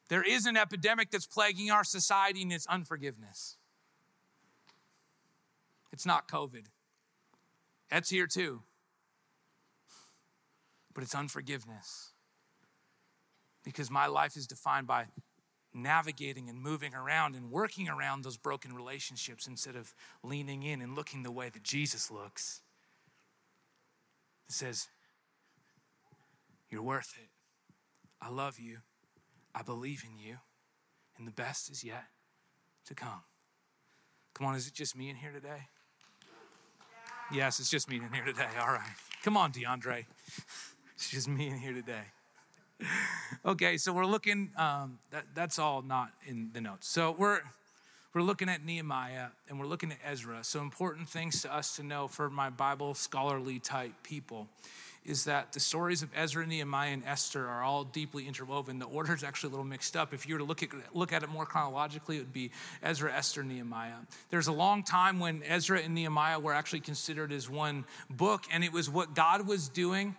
There 0.08 0.22
is 0.22 0.46
an 0.46 0.56
epidemic 0.56 1.10
that's 1.10 1.26
plaguing 1.26 1.70
our 1.70 1.84
society, 1.84 2.42
and 2.42 2.52
it's 2.52 2.66
unforgiveness. 2.66 3.56
It's 5.92 6.06
not 6.06 6.28
COVID, 6.28 6.66
that's 7.90 8.10
here 8.10 8.26
too. 8.26 8.62
But 10.94 11.02
it's 11.04 11.14
unforgiveness. 11.14 12.12
Because 13.64 13.90
my 13.90 14.06
life 14.06 14.36
is 14.36 14.46
defined 14.46 14.86
by 14.86 15.06
navigating 15.74 16.48
and 16.48 16.60
moving 16.60 16.94
around 16.94 17.36
and 17.36 17.50
working 17.50 17.88
around 17.88 18.24
those 18.24 18.36
broken 18.36 18.74
relationships 18.74 19.46
instead 19.46 19.76
of 19.76 19.94
leaning 20.22 20.62
in 20.62 20.80
and 20.80 20.96
looking 20.96 21.22
the 21.22 21.30
way 21.30 21.48
that 21.50 21.62
Jesus 21.62 22.10
looks. 22.10 22.62
It 24.48 24.54
says, 24.54 24.88
You're 26.70 26.82
worth 26.82 27.14
it. 27.22 27.28
I 28.20 28.30
love 28.30 28.58
you. 28.58 28.78
I 29.58 29.62
believe 29.62 30.04
in 30.04 30.24
you, 30.24 30.36
and 31.16 31.26
the 31.26 31.32
best 31.32 31.68
is 31.68 31.82
yet 31.82 32.04
to 32.86 32.94
come. 32.94 33.22
Come 34.34 34.46
on, 34.46 34.54
is 34.54 34.68
it 34.68 34.74
just 34.74 34.96
me 34.96 35.10
in 35.10 35.16
here 35.16 35.32
today? 35.32 35.66
Yes, 37.32 37.58
it's 37.58 37.68
just 37.68 37.90
me 37.90 37.96
in 37.96 38.12
here 38.12 38.24
today. 38.24 38.46
All 38.60 38.68
right. 38.68 38.92
Come 39.24 39.36
on, 39.36 39.50
DeAndre. 39.52 40.04
It's 40.94 41.10
just 41.10 41.28
me 41.28 41.48
in 41.48 41.58
here 41.58 41.72
today. 41.72 42.04
okay, 43.44 43.76
so 43.76 43.92
we're 43.92 44.06
looking, 44.06 44.50
um, 44.56 45.00
that, 45.10 45.24
that's 45.34 45.58
all 45.58 45.82
not 45.82 46.10
in 46.26 46.50
the 46.52 46.60
notes. 46.60 46.88
So 46.88 47.14
we're, 47.18 47.40
we're 48.14 48.22
looking 48.22 48.48
at 48.48 48.64
Nehemiah 48.64 49.28
and 49.48 49.58
we're 49.58 49.66
looking 49.66 49.90
at 49.90 49.98
Ezra. 50.04 50.42
So, 50.42 50.60
important 50.60 51.08
things 51.08 51.42
to 51.42 51.54
us 51.54 51.76
to 51.76 51.82
know 51.82 52.08
for 52.08 52.30
my 52.30 52.50
Bible 52.50 52.94
scholarly 52.94 53.58
type 53.58 53.92
people 54.02 54.48
is 55.08 55.24
that 55.24 55.52
the 55.52 55.60
stories 55.60 56.02
of 56.02 56.10
Ezra, 56.14 56.46
Nehemiah, 56.46 56.92
and 56.92 57.02
Esther 57.06 57.46
are 57.46 57.62
all 57.62 57.82
deeply 57.82 58.28
interwoven. 58.28 58.78
The 58.78 58.84
order 58.84 59.14
is 59.14 59.24
actually 59.24 59.48
a 59.48 59.50
little 59.52 59.64
mixed 59.64 59.96
up. 59.96 60.12
If 60.12 60.28
you 60.28 60.34
were 60.34 60.40
to 60.40 60.44
look 60.44 60.62
at, 60.62 60.68
look 60.94 61.14
at 61.14 61.22
it 61.22 61.30
more 61.30 61.46
chronologically, 61.46 62.16
it 62.16 62.20
would 62.20 62.32
be 62.32 62.50
Ezra, 62.82 63.12
Esther, 63.12 63.42
Nehemiah. 63.42 63.94
There's 64.28 64.48
a 64.48 64.52
long 64.52 64.82
time 64.82 65.18
when 65.18 65.42
Ezra 65.44 65.80
and 65.80 65.94
Nehemiah 65.94 66.38
were 66.38 66.52
actually 66.52 66.80
considered 66.80 67.32
as 67.32 67.48
one 67.48 67.86
book, 68.10 68.44
and 68.52 68.62
it 68.62 68.72
was 68.72 68.90
what 68.90 69.14
God 69.14 69.46
was 69.46 69.68
doing, 69.68 70.14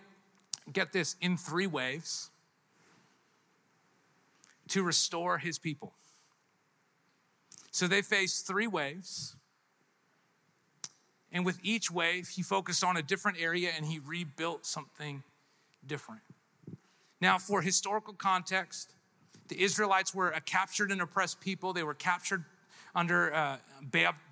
get 0.72 0.92
this, 0.92 1.14
in 1.20 1.36
three 1.36 1.68
waves 1.68 2.30
to 4.68 4.82
restore 4.82 5.38
his 5.38 5.58
people. 5.58 5.92
So 7.70 7.86
they 7.86 8.02
faced 8.02 8.46
three 8.46 8.66
waves. 8.66 9.36
And 11.32 11.46
with 11.46 11.58
each 11.62 11.90
wave, 11.90 12.28
he 12.28 12.42
focused 12.42 12.82
on 12.82 12.96
a 12.96 13.02
different 13.02 13.38
area 13.40 13.70
and 13.76 13.86
he 13.86 13.98
rebuilt 13.98 14.66
something 14.66 15.22
different. 15.86 16.22
Now, 17.20 17.38
for 17.38 17.62
historical 17.62 18.14
context, 18.14 18.94
the 19.48 19.62
Israelites 19.62 20.14
were 20.14 20.30
a 20.30 20.40
captured 20.40 20.90
and 20.90 21.00
oppressed 21.00 21.40
people. 21.40 21.72
They 21.72 21.82
were 21.82 21.94
captured 21.94 22.44
under 22.94 23.32
uh, 23.32 23.56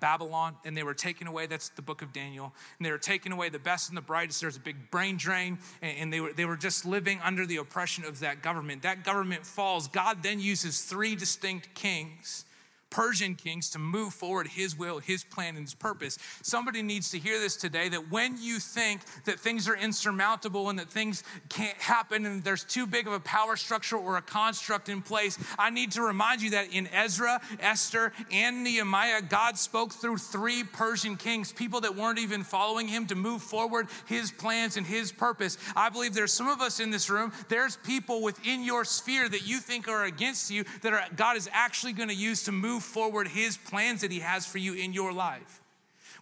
Babylon 0.01 0.55
and 0.65 0.75
they 0.75 0.83
were 0.83 0.93
taken 0.93 1.27
away. 1.27 1.45
That's 1.45 1.69
the 1.69 1.81
book 1.81 2.01
of 2.01 2.11
Daniel. 2.11 2.53
And 2.77 2.85
they 2.85 2.91
were 2.91 2.97
taken 2.97 3.31
away, 3.31 3.49
the 3.49 3.59
best 3.59 3.89
and 3.89 3.97
the 3.97 4.01
brightest. 4.01 4.41
There's 4.41 4.57
a 4.57 4.61
big 4.61 4.91
brain 4.91 5.17
drain, 5.17 5.59
and 5.81 6.11
they 6.11 6.19
were, 6.19 6.33
they 6.33 6.45
were 6.45 6.57
just 6.57 6.85
living 6.85 7.19
under 7.23 7.45
the 7.45 7.57
oppression 7.57 8.03
of 8.03 8.19
that 8.19 8.41
government. 8.41 8.81
That 8.81 9.03
government 9.03 9.45
falls. 9.45 9.87
God 9.87 10.23
then 10.23 10.39
uses 10.39 10.81
three 10.81 11.15
distinct 11.15 11.73
kings 11.73 12.45
Persian 12.89 13.35
kings 13.35 13.69
to 13.71 13.79
move 13.79 14.13
forward 14.13 14.47
his 14.47 14.77
will, 14.77 14.99
his 14.99 15.23
plan, 15.23 15.55
and 15.55 15.65
his 15.65 15.73
purpose. 15.73 16.17
Somebody 16.41 16.81
needs 16.81 17.11
to 17.11 17.19
hear 17.19 17.39
this 17.39 17.55
today 17.55 17.89
that 17.89 18.11
when 18.11 18.37
you 18.41 18.59
think 18.59 19.01
that 19.25 19.39
things 19.39 19.67
are 19.67 19.75
insurmountable 19.75 20.69
and 20.69 20.79
that 20.79 20.89
things 20.89 21.23
can't 21.49 21.77
happen 21.77 22.25
and 22.25 22.43
there's 22.43 22.63
too 22.63 22.87
big 22.87 23.07
of 23.07 23.13
a 23.13 23.19
power 23.19 23.55
structure 23.55 23.97
or 23.97 24.17
a 24.17 24.21
construct 24.21 24.89
in 24.89 25.01
place, 25.01 25.37
I 25.57 25.69
need 25.69 25.91
to 25.93 26.01
remind 26.01 26.41
you 26.41 26.51
that 26.51 26.73
in 26.73 26.87
Ezra, 26.87 27.41
Esther, 27.59 28.11
and 28.31 28.63
Nehemiah, 28.63 29.21
God 29.21 29.57
spoke 29.57 29.93
through 29.93 30.17
three 30.17 30.63
Persian 30.63 31.15
kings, 31.15 31.51
people 31.51 31.81
that 31.81 31.95
weren't 31.95 32.19
even 32.19 32.43
following 32.43 32.87
him 32.87 33.05
to 33.07 33.15
move 33.15 33.41
forward 33.41 33.87
his 34.07 34.31
plans 34.31 34.77
and 34.77 34.85
his 34.85 35.11
purpose. 35.11 35.57
I 35.75 35.89
believe 35.89 36.13
there's 36.13 36.33
some 36.33 36.47
of 36.47 36.61
us 36.61 36.79
in 36.79 36.89
this 36.89 37.09
room, 37.09 37.31
there's 37.49 37.77
people 37.77 38.21
within 38.21 38.63
your 38.63 38.85
sphere 38.85 39.29
that 39.29 39.47
you 39.47 39.59
think 39.59 39.87
are 39.87 40.05
against 40.05 40.49
you 40.49 40.65
that 40.81 40.93
are, 40.93 41.03
God 41.15 41.37
is 41.37 41.49
actually 41.53 41.93
going 41.93 42.09
to 42.09 42.15
use 42.15 42.43
to 42.43 42.51
move 42.51 42.78
move 42.79 42.85
forward 42.85 43.27
His 43.27 43.57
plans 43.57 44.01
that 44.01 44.11
He 44.11 44.19
has 44.19 44.45
for 44.45 44.57
you 44.57 44.73
in 44.73 44.93
your 44.93 45.11
life. 45.11 45.61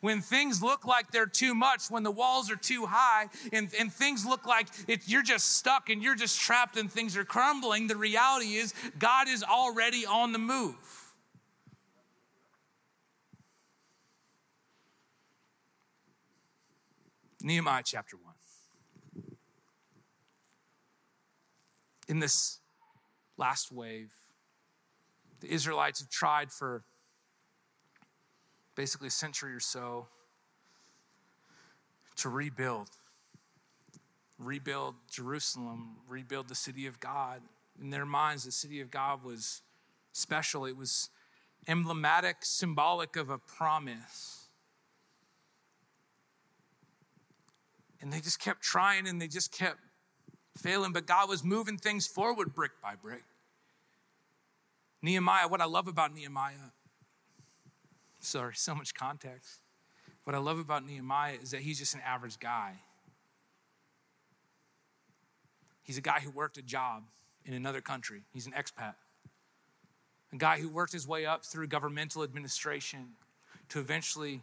When 0.02 0.22
things 0.22 0.64
look 0.64 0.86
like 0.86 1.12
they're 1.12 1.28
too 1.28 1.54
much, 1.54 1.90
when 1.92 2.02
the 2.02 2.12
walls 2.12 2.50
are 2.52 2.56
too 2.56 2.88
high, 2.88 3.28
and, 3.54 3.70
and 3.80 3.94
things 3.94 4.26
look 4.26 4.48
like 4.48 4.68
it, 4.88 5.02
you're 5.06 5.24
just 5.24 5.58
stuck 5.58 5.90
and 5.90 6.02
you're 6.02 6.16
just 6.16 6.40
trapped 6.40 6.78
and 6.78 6.92
things 6.92 7.16
are 7.16 7.24
crumbling, 7.24 7.86
the 7.86 7.96
reality 7.96 8.56
is 8.56 8.74
God 8.98 9.28
is 9.28 9.44
already 9.44 10.06
on 10.06 10.32
the 10.32 10.40
move. 10.40 10.76
Nehemiah 17.44 17.84
chapter 17.86 18.18
1. 18.18 18.34
In 22.08 22.20
this 22.20 22.60
last 23.38 23.72
wave, 23.72 24.12
the 25.40 25.52
Israelites 25.52 26.00
have 26.00 26.10
tried 26.10 26.52
for 26.52 26.84
basically 28.76 29.08
a 29.08 29.12
century 29.12 29.54
or 29.54 29.60
so 29.60 30.08
to 32.18 32.30
rebuild. 32.30 32.90
Rebuild 34.40 34.96
Jerusalem, 35.10 35.98
rebuild 36.08 36.48
the 36.48 36.56
city 36.56 36.86
of 36.86 37.00
God. 37.00 37.42
In 37.82 37.90
their 37.90 38.06
minds, 38.06 38.44
the 38.44 38.52
city 38.52 38.82
of 38.82 38.92
God 38.92 39.24
was 39.24 39.62
special, 40.12 40.66
it 40.66 40.76
was 40.76 41.10
emblematic, 41.68 42.38
symbolic 42.42 43.16
of 43.16 43.30
a 43.30 43.38
promise. 43.38 44.48
And 48.02 48.14
they 48.14 48.20
just 48.20 48.40
kept 48.40 48.62
trying 48.62 49.08
and 49.08 49.22
they 49.22 49.28
just 49.28 49.52
kept 49.52 49.80
failing, 50.56 50.92
but 50.92 51.06
God 51.06 51.30
was 51.30 51.44
moving 51.44 51.78
things 51.78 52.08
forward 52.08 52.54
brick 52.54 52.72
by 52.82 52.96
brick. 52.96 53.24
Nehemiah, 55.02 55.48
what 55.48 55.62
I 55.62 55.66
love 55.66 55.88
about 55.88 56.14
Nehemiah, 56.14 56.72
sorry, 58.20 58.56
so 58.56 58.74
much 58.74 58.94
context. 58.94 59.62
What 60.24 60.36
I 60.36 60.40
love 60.40 60.60
about 60.60 60.86
Nehemiah 60.86 61.38
is 61.42 61.52
that 61.52 61.62
he's 61.62 61.80
just 61.80 61.94
an 61.94 62.02
average 62.06 62.40
guy. 62.40 62.74
He's 65.84 65.98
a 65.98 66.02
guy 66.02 66.20
who 66.20 66.32
worked 66.32 66.58
a 66.58 66.62
job 66.62 67.04
in 67.46 67.54
another 67.54 67.80
country, 67.80 68.24
he's 68.34 68.46
an 68.46 68.54
expat. 68.54 68.96
A 70.34 70.36
guy 70.36 70.60
who 70.60 70.68
worked 70.68 70.92
his 70.92 71.08
way 71.08 71.26
up 71.26 71.46
through 71.46 71.68
governmental 71.68 72.24
administration 72.24 73.14
to 73.70 73.80
eventually 73.80 74.42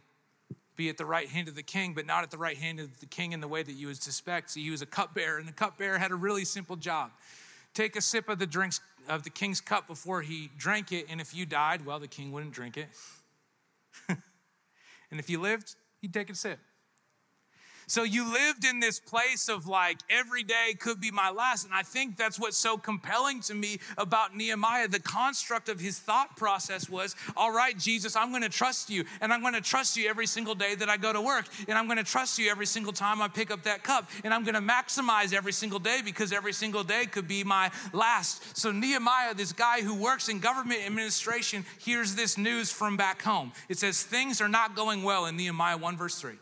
be 0.77 0.89
at 0.89 0.97
the 0.97 1.05
right 1.05 1.29
hand 1.29 1.47
of 1.49 1.55
the 1.55 1.63
king, 1.63 1.93
but 1.93 2.07
not 2.07 2.23
at 2.23 2.31
the 2.31 2.39
right 2.39 2.57
hand 2.57 2.81
of 2.81 3.01
the 3.01 3.07
king 3.07 3.33
in 3.33 3.41
the 3.41 3.49
way 3.49 3.63
that 3.63 3.73
you 3.73 3.89
would 3.89 4.03
suspect. 4.03 4.51
So 4.51 4.61
he 4.61 4.71
was 4.71 4.81
a 4.81 4.87
cupbearer, 4.87 5.37
and 5.37 5.47
the 5.47 5.53
cupbearer 5.53 5.99
had 5.99 6.11
a 6.11 6.15
really 6.15 6.45
simple 6.45 6.77
job 6.77 7.11
take 7.75 7.97
a 7.97 8.01
sip 8.01 8.29
of 8.29 8.39
the 8.39 8.47
drinks 8.47 8.81
of 9.09 9.23
the 9.23 9.31
king's 9.31 9.61
cup 9.61 9.87
before 9.87 10.23
he 10.23 10.51
drank 10.57 10.93
it, 10.93 11.07
and 11.09 11.21
if 11.21 11.35
you 11.35 11.47
died, 11.47 11.85
well, 11.85 11.99
the 11.99 12.09
king 12.09 12.33
wouldn't 12.33 12.53
drink 12.53 12.77
it. 12.77 12.89
and 14.09 15.21
if 15.21 15.29
you 15.31 15.41
lived, 15.41 15.77
he'd 16.01 16.13
take 16.13 16.31
a 16.31 16.35
sip. 16.35 16.59
So 17.87 18.03
you 18.03 18.33
lived 18.33 18.65
in 18.65 18.81
this 18.81 19.01
place 19.01 19.49
of 19.49 19.67
like 19.67 19.99
every 20.09 20.43
day 20.43 20.75
could 20.79 21.01
be 21.01 21.11
my 21.11 21.31
last. 21.31 21.65
And 21.65 21.75
I 21.75 21.83
think 21.83 22.17
that's 22.17 22.39
what's 22.39 22.57
so 22.57 22.77
compelling 22.77 23.41
to 23.43 23.55
me 23.55 23.79
about 23.99 24.37
Nehemiah. 24.37 24.89
The 24.89 25.01
construct 25.01 25.69
of 25.69 25.81
his 25.81 25.99
thought 25.99 26.37
process 26.37 26.89
was 26.89 27.15
all 27.37 27.53
right, 27.53 27.79
Jesus, 27.79 28.17
I'm 28.17 28.31
going 28.31 28.43
to 28.43 28.49
trust 28.49 28.91
you. 28.91 29.05
And 29.21 29.33
I'm 29.33 29.41
going 29.41 29.55
to 29.55 29.61
trust 29.61 29.97
you 29.97 30.09
every 30.09 30.27
single 30.27 30.55
day 30.55 30.75
that 30.75 30.89
I 30.89 30.97
go 30.97 31.13
to 31.13 31.21
work. 31.21 31.47
And 31.69 31.77
I'm 31.77 31.87
going 31.87 31.99
to 31.99 32.05
trust 32.05 32.39
you 32.39 32.51
every 32.51 32.67
single 32.67 32.93
time 32.93 33.21
I 33.21 33.29
pick 33.29 33.51
up 33.51 33.63
that 33.65 33.83
cup. 33.83 34.09
And 34.25 34.33
I'm 34.33 34.45
going 34.45 34.55
to 34.55 34.61
maximize 34.61 35.33
every 35.33 35.53
single 35.53 35.79
day 35.79 36.01
because 36.05 36.33
every 36.33 36.53
single 36.53 36.85
day 36.85 37.07
could 37.07 37.29
be 37.29 37.45
my 37.45 37.71
last. 37.93 38.57
So 38.57 38.73
Nehemiah, 38.73 39.35
this 39.35 39.53
guy 39.53 39.83
who 39.83 39.95
works 39.95 40.29
in 40.29 40.39
government 40.39 40.81
administration, 40.87 41.65
hears 41.79 42.15
this 42.15 42.39
news 42.39 42.71
from 42.71 42.97
back 42.97 43.23
home. 43.23 43.53
It 43.69 43.79
says, 43.79 44.03
Things 44.03 44.41
are 44.41 44.49
not 44.49 44.77
going 44.77 45.03
well 45.03 45.27
in 45.27 45.37
Nehemiah 45.37 45.77
1, 45.77 45.97
verse 45.97 46.19
3. 46.21 46.35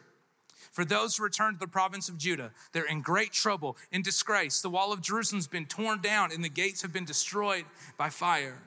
For 0.73 0.87
those 0.87 1.17
who 1.17 1.23
return 1.23 1.53
to 1.53 1.59
the 1.61 1.69
province 1.69 2.09
of 2.09 2.17
Judah, 2.17 2.51
they're 2.73 2.87
in 2.87 3.03
great 3.03 3.33
trouble, 3.33 3.77
in 3.93 4.01
disgrace. 4.01 4.63
The 4.63 4.71
wall 4.71 4.91
of 4.91 5.03
Jerusalem's 5.03 5.47
been 5.47 5.67
torn 5.67 6.01
down, 6.01 6.33
and 6.33 6.43
the 6.43 6.49
gates 6.49 6.81
have 6.81 6.95
been 6.95 7.05
destroyed 7.05 7.67
by 7.99 8.09
fire. 8.09 8.59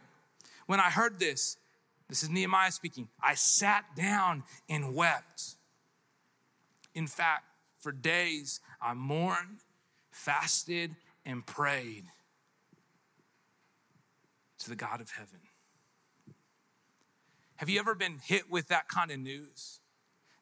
When 0.67 0.79
I 0.79 0.91
heard 0.91 1.19
this, 1.19 1.57
this 2.07 2.21
is 2.21 2.29
Nehemiah 2.29 2.71
speaking, 2.71 3.07
I 3.21 3.33
sat 3.33 3.95
down 3.95 4.43
and 4.69 4.93
wept. 4.93 5.55
In 6.93 7.07
fact, 7.07 7.45
for 7.79 7.91
days 7.91 8.59
I 8.79 8.93
mourned, 8.93 9.61
fasted, 10.11 10.95
and 11.25 11.43
prayed 11.43 12.05
to 14.59 14.69
the 14.69 14.75
God 14.75 15.01
of 15.01 15.09
heaven. 15.09 15.39
Have 17.55 17.69
you 17.69 17.79
ever 17.79 17.95
been 17.95 18.19
hit 18.23 18.51
with 18.51 18.67
that 18.67 18.89
kind 18.89 19.09
of 19.09 19.19
news? 19.19 19.79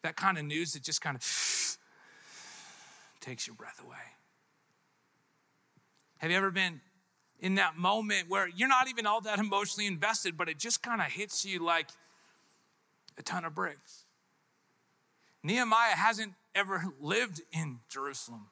That 0.03 0.15
kind 0.15 0.37
of 0.37 0.45
news 0.45 0.73
that 0.73 0.83
just 0.83 1.01
kind 1.01 1.15
of 1.15 1.21
takes 3.19 3.47
your 3.47 3.55
breath 3.55 3.81
away. 3.83 3.97
Have 6.17 6.31
you 6.31 6.37
ever 6.37 6.51
been 6.51 6.79
in 7.39 7.55
that 7.55 7.75
moment 7.77 8.29
where 8.29 8.47
you're 8.47 8.69
not 8.69 8.87
even 8.87 9.05
all 9.05 9.19
that 9.21 9.39
emotionally 9.39 9.87
invested, 9.87 10.37
but 10.37 10.47
it 10.47 10.59
just 10.59 10.81
kind 10.81 11.01
of 11.01 11.07
hits 11.07 11.43
you 11.43 11.59
like 11.59 11.87
a 13.17 13.23
ton 13.23 13.43
of 13.43 13.55
bricks? 13.55 14.05
Nehemiah 15.41 15.95
hasn't 15.95 16.33
ever 16.55 16.85
lived 17.01 17.41
in 17.51 17.79
Jerusalem. 17.89 18.47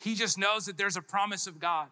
He 0.00 0.14
just 0.14 0.38
knows 0.38 0.66
that 0.66 0.78
there's 0.78 0.96
a 0.96 1.02
promise 1.02 1.46
of 1.46 1.58
God. 1.58 1.88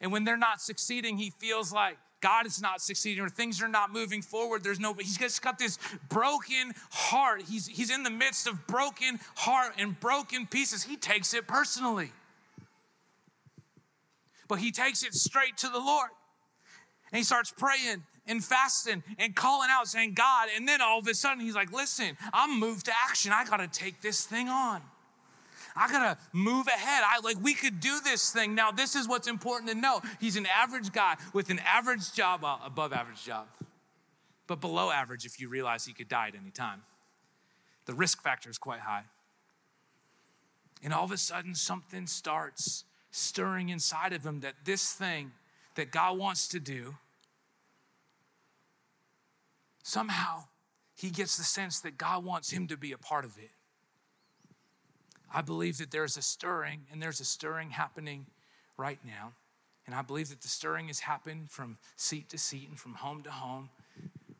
And 0.00 0.10
when 0.10 0.24
they're 0.24 0.36
not 0.36 0.60
succeeding, 0.60 1.18
he 1.18 1.30
feels 1.30 1.72
like 1.72 1.98
God 2.24 2.46
is 2.46 2.62
not 2.62 2.80
succeeding 2.80 3.22
or 3.22 3.28
things 3.28 3.60
are 3.60 3.68
not 3.68 3.92
moving 3.92 4.22
forward. 4.22 4.64
There's 4.64 4.80
no, 4.80 4.94
he's 4.94 5.18
just 5.18 5.42
got 5.42 5.58
this 5.58 5.78
broken 6.08 6.72
heart. 6.90 7.42
He's, 7.42 7.66
he's 7.66 7.90
in 7.90 8.02
the 8.02 8.08
midst 8.08 8.46
of 8.46 8.66
broken 8.66 9.20
heart 9.36 9.74
and 9.76 10.00
broken 10.00 10.46
pieces. 10.46 10.82
He 10.82 10.96
takes 10.96 11.34
it 11.34 11.46
personally. 11.46 12.12
But 14.48 14.58
he 14.58 14.72
takes 14.72 15.02
it 15.04 15.12
straight 15.12 15.58
to 15.58 15.68
the 15.68 15.78
Lord. 15.78 16.08
And 17.12 17.18
he 17.18 17.24
starts 17.24 17.52
praying 17.52 18.02
and 18.26 18.42
fasting 18.42 19.02
and 19.18 19.36
calling 19.36 19.68
out, 19.70 19.86
saying, 19.86 20.14
God. 20.14 20.48
And 20.56 20.66
then 20.66 20.80
all 20.80 21.00
of 21.00 21.06
a 21.06 21.12
sudden, 21.12 21.40
he's 21.40 21.54
like, 21.54 21.74
listen, 21.74 22.16
I'm 22.32 22.58
moved 22.58 22.86
to 22.86 22.92
action. 23.06 23.32
I 23.34 23.44
got 23.44 23.58
to 23.58 23.68
take 23.68 24.00
this 24.00 24.24
thing 24.24 24.48
on. 24.48 24.80
I 25.76 25.90
gotta 25.90 26.18
move 26.32 26.66
ahead. 26.68 27.02
I 27.04 27.20
like 27.20 27.36
we 27.42 27.54
could 27.54 27.80
do 27.80 27.98
this 28.04 28.30
thing. 28.30 28.54
Now, 28.54 28.70
this 28.70 28.94
is 28.94 29.08
what's 29.08 29.26
important 29.26 29.70
to 29.70 29.76
know. 29.76 30.00
He's 30.20 30.36
an 30.36 30.46
average 30.46 30.92
guy 30.92 31.16
with 31.32 31.50
an 31.50 31.60
average 31.60 32.12
job, 32.12 32.42
well, 32.42 32.60
above 32.64 32.92
average 32.92 33.24
job, 33.24 33.46
but 34.46 34.60
below 34.60 34.90
average 34.90 35.24
if 35.26 35.40
you 35.40 35.48
realize 35.48 35.84
he 35.84 35.92
could 35.92 36.08
die 36.08 36.28
at 36.28 36.34
any 36.34 36.50
time. 36.50 36.82
The 37.86 37.94
risk 37.94 38.22
factor 38.22 38.48
is 38.48 38.58
quite 38.58 38.80
high. 38.80 39.04
And 40.82 40.92
all 40.92 41.04
of 41.04 41.12
a 41.12 41.16
sudden, 41.16 41.54
something 41.54 42.06
starts 42.06 42.84
stirring 43.10 43.68
inside 43.68 44.12
of 44.12 44.24
him 44.24 44.40
that 44.40 44.54
this 44.64 44.92
thing 44.92 45.32
that 45.76 45.90
God 45.90 46.18
wants 46.18 46.46
to 46.48 46.60
do, 46.60 46.94
somehow 49.82 50.44
he 50.94 51.10
gets 51.10 51.36
the 51.36 51.44
sense 51.44 51.80
that 51.80 51.98
God 51.98 52.24
wants 52.24 52.50
him 52.50 52.68
to 52.68 52.76
be 52.76 52.92
a 52.92 52.98
part 52.98 53.24
of 53.24 53.36
it. 53.38 53.50
I 55.34 55.42
believe 55.42 55.78
that 55.78 55.90
there's 55.90 56.16
a 56.16 56.22
stirring, 56.22 56.82
and 56.92 57.02
there's 57.02 57.20
a 57.20 57.24
stirring 57.24 57.70
happening 57.70 58.26
right 58.78 59.00
now. 59.04 59.32
And 59.84 59.94
I 59.94 60.00
believe 60.00 60.28
that 60.30 60.40
the 60.40 60.48
stirring 60.48 60.86
has 60.86 61.00
happened 61.00 61.50
from 61.50 61.76
seat 61.96 62.28
to 62.30 62.38
seat 62.38 62.68
and 62.68 62.78
from 62.78 62.94
home 62.94 63.22
to 63.24 63.30
home 63.30 63.68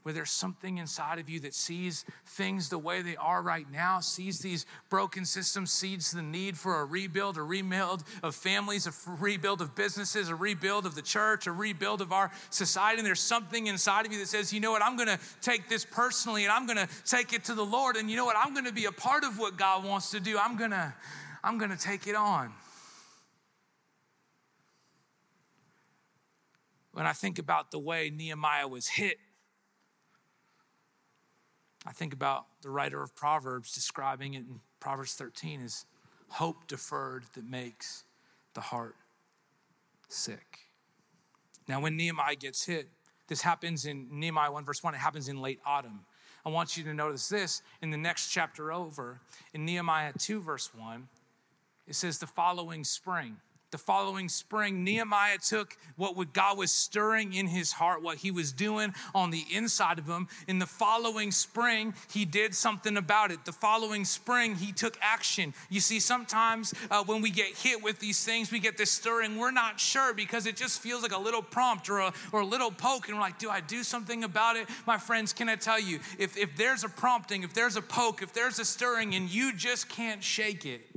where 0.04 0.12
there's 0.12 0.30
something 0.30 0.76
inside 0.76 1.18
of 1.18 1.30
you 1.30 1.40
that 1.40 1.54
sees 1.54 2.04
things 2.26 2.68
the 2.68 2.76
way 2.76 3.00
they 3.00 3.16
are 3.16 3.40
right 3.40 3.64
now, 3.72 4.00
sees 4.00 4.38
these 4.38 4.66
broken 4.90 5.24
systems, 5.24 5.72
sees 5.72 6.10
the 6.10 6.20
need 6.20 6.58
for 6.58 6.80
a 6.80 6.84
rebuild, 6.84 7.38
a 7.38 7.42
rebuild 7.42 8.04
of 8.22 8.34
families, 8.34 8.86
a 8.86 8.92
rebuild 9.18 9.62
of 9.62 9.74
businesses, 9.74 10.28
a 10.28 10.34
rebuild 10.34 10.84
of 10.84 10.94
the 10.94 11.00
church, 11.00 11.46
a 11.46 11.52
rebuild 11.52 12.02
of 12.02 12.12
our 12.12 12.30
society. 12.50 12.98
And 12.98 13.06
there's 13.06 13.18
something 13.18 13.66
inside 13.66 14.04
of 14.04 14.12
you 14.12 14.18
that 14.18 14.28
says, 14.28 14.52
you 14.52 14.60
know 14.60 14.72
what, 14.72 14.82
I'm 14.82 14.96
going 14.96 15.08
to 15.08 15.18
take 15.40 15.70
this 15.70 15.86
personally 15.86 16.44
and 16.44 16.52
I'm 16.52 16.66
going 16.66 16.76
to 16.76 16.88
take 17.06 17.32
it 17.32 17.44
to 17.44 17.54
the 17.54 17.64
Lord. 17.64 17.96
And 17.96 18.10
you 18.10 18.18
know 18.18 18.26
what, 18.26 18.36
I'm 18.36 18.52
going 18.52 18.66
to 18.66 18.74
be 18.74 18.84
a 18.84 18.92
part 18.92 19.24
of 19.24 19.38
what 19.38 19.56
God 19.56 19.86
wants 19.86 20.10
to 20.10 20.20
do. 20.20 20.38
I'm 20.38 20.58
going 20.58 20.72
to, 20.72 20.92
I'm 21.42 21.56
going 21.56 21.70
to 21.70 21.78
take 21.78 22.06
it 22.06 22.14
on. 22.14 22.52
When 26.92 27.06
I 27.06 27.14
think 27.14 27.38
about 27.38 27.70
the 27.70 27.78
way 27.78 28.10
Nehemiah 28.14 28.68
was 28.68 28.86
hit 28.86 29.16
I 31.86 31.92
think 31.92 32.12
about 32.12 32.46
the 32.62 32.70
writer 32.70 33.02
of 33.02 33.14
Proverbs 33.14 33.72
describing 33.74 34.34
it 34.34 34.38
in 34.38 34.60
Proverbs 34.80 35.14
13 35.14 35.62
as 35.62 35.84
hope 36.28 36.66
deferred 36.66 37.24
that 37.34 37.48
makes 37.48 38.04
the 38.54 38.60
heart 38.60 38.96
sick. 40.08 40.70
Now, 41.68 41.80
when 41.80 41.96
Nehemiah 41.96 42.36
gets 42.36 42.64
hit, 42.64 42.88
this 43.28 43.42
happens 43.42 43.86
in 43.86 44.08
Nehemiah 44.10 44.52
1, 44.52 44.64
verse 44.64 44.82
1, 44.82 44.94
it 44.94 44.98
happens 44.98 45.28
in 45.28 45.40
late 45.40 45.60
autumn. 45.64 46.00
I 46.44 46.50
want 46.50 46.76
you 46.76 46.84
to 46.84 46.94
notice 46.94 47.28
this 47.28 47.62
in 47.80 47.90
the 47.90 47.96
next 47.96 48.28
chapter 48.28 48.70
over, 48.70 49.20
in 49.54 49.64
Nehemiah 49.64 50.12
2, 50.18 50.40
verse 50.40 50.70
1, 50.74 51.08
it 51.86 51.94
says 51.94 52.18
the 52.18 52.26
following 52.26 52.84
spring 52.84 53.36
the 53.74 53.78
following 53.78 54.28
spring, 54.28 54.84
Nehemiah 54.84 55.38
took 55.38 55.76
what 55.96 56.32
God 56.32 56.56
was 56.56 56.70
stirring 56.70 57.34
in 57.34 57.48
his 57.48 57.72
heart, 57.72 58.02
what 58.02 58.18
he 58.18 58.30
was 58.30 58.52
doing 58.52 58.94
on 59.16 59.32
the 59.32 59.44
inside 59.52 59.98
of 59.98 60.06
him. 60.06 60.28
In 60.46 60.60
the 60.60 60.66
following 60.66 61.32
spring, 61.32 61.92
he 62.08 62.24
did 62.24 62.54
something 62.54 62.96
about 62.96 63.32
it. 63.32 63.44
The 63.44 63.50
following 63.50 64.04
spring, 64.04 64.54
he 64.54 64.70
took 64.70 64.96
action. 65.00 65.54
You 65.70 65.80
see, 65.80 65.98
sometimes 65.98 66.72
uh, 66.88 67.02
when 67.02 67.20
we 67.20 67.30
get 67.30 67.48
hit 67.48 67.82
with 67.82 67.98
these 67.98 68.24
things, 68.24 68.52
we 68.52 68.60
get 68.60 68.78
this 68.78 68.92
stirring. 68.92 69.38
We're 69.38 69.50
not 69.50 69.80
sure 69.80 70.14
because 70.14 70.46
it 70.46 70.54
just 70.54 70.80
feels 70.80 71.02
like 71.02 71.10
a 71.10 71.20
little 71.20 71.42
prompt 71.42 71.90
or 71.90 71.98
a, 71.98 72.12
or 72.30 72.42
a 72.42 72.46
little 72.46 72.70
poke. 72.70 73.08
And 73.08 73.16
we're 73.16 73.22
like, 73.22 73.40
do 73.40 73.50
I 73.50 73.60
do 73.60 73.82
something 73.82 74.22
about 74.22 74.54
it? 74.54 74.68
My 74.86 74.98
friends, 74.98 75.32
can 75.32 75.48
I 75.48 75.56
tell 75.56 75.80
you, 75.80 75.98
if, 76.16 76.36
if 76.36 76.54
there's 76.56 76.84
a 76.84 76.88
prompting, 76.88 77.42
if 77.42 77.54
there's 77.54 77.74
a 77.74 77.82
poke, 77.82 78.22
if 78.22 78.32
there's 78.32 78.60
a 78.60 78.64
stirring, 78.64 79.16
and 79.16 79.28
you 79.28 79.52
just 79.52 79.88
can't 79.88 80.22
shake 80.22 80.64
it, 80.64 80.93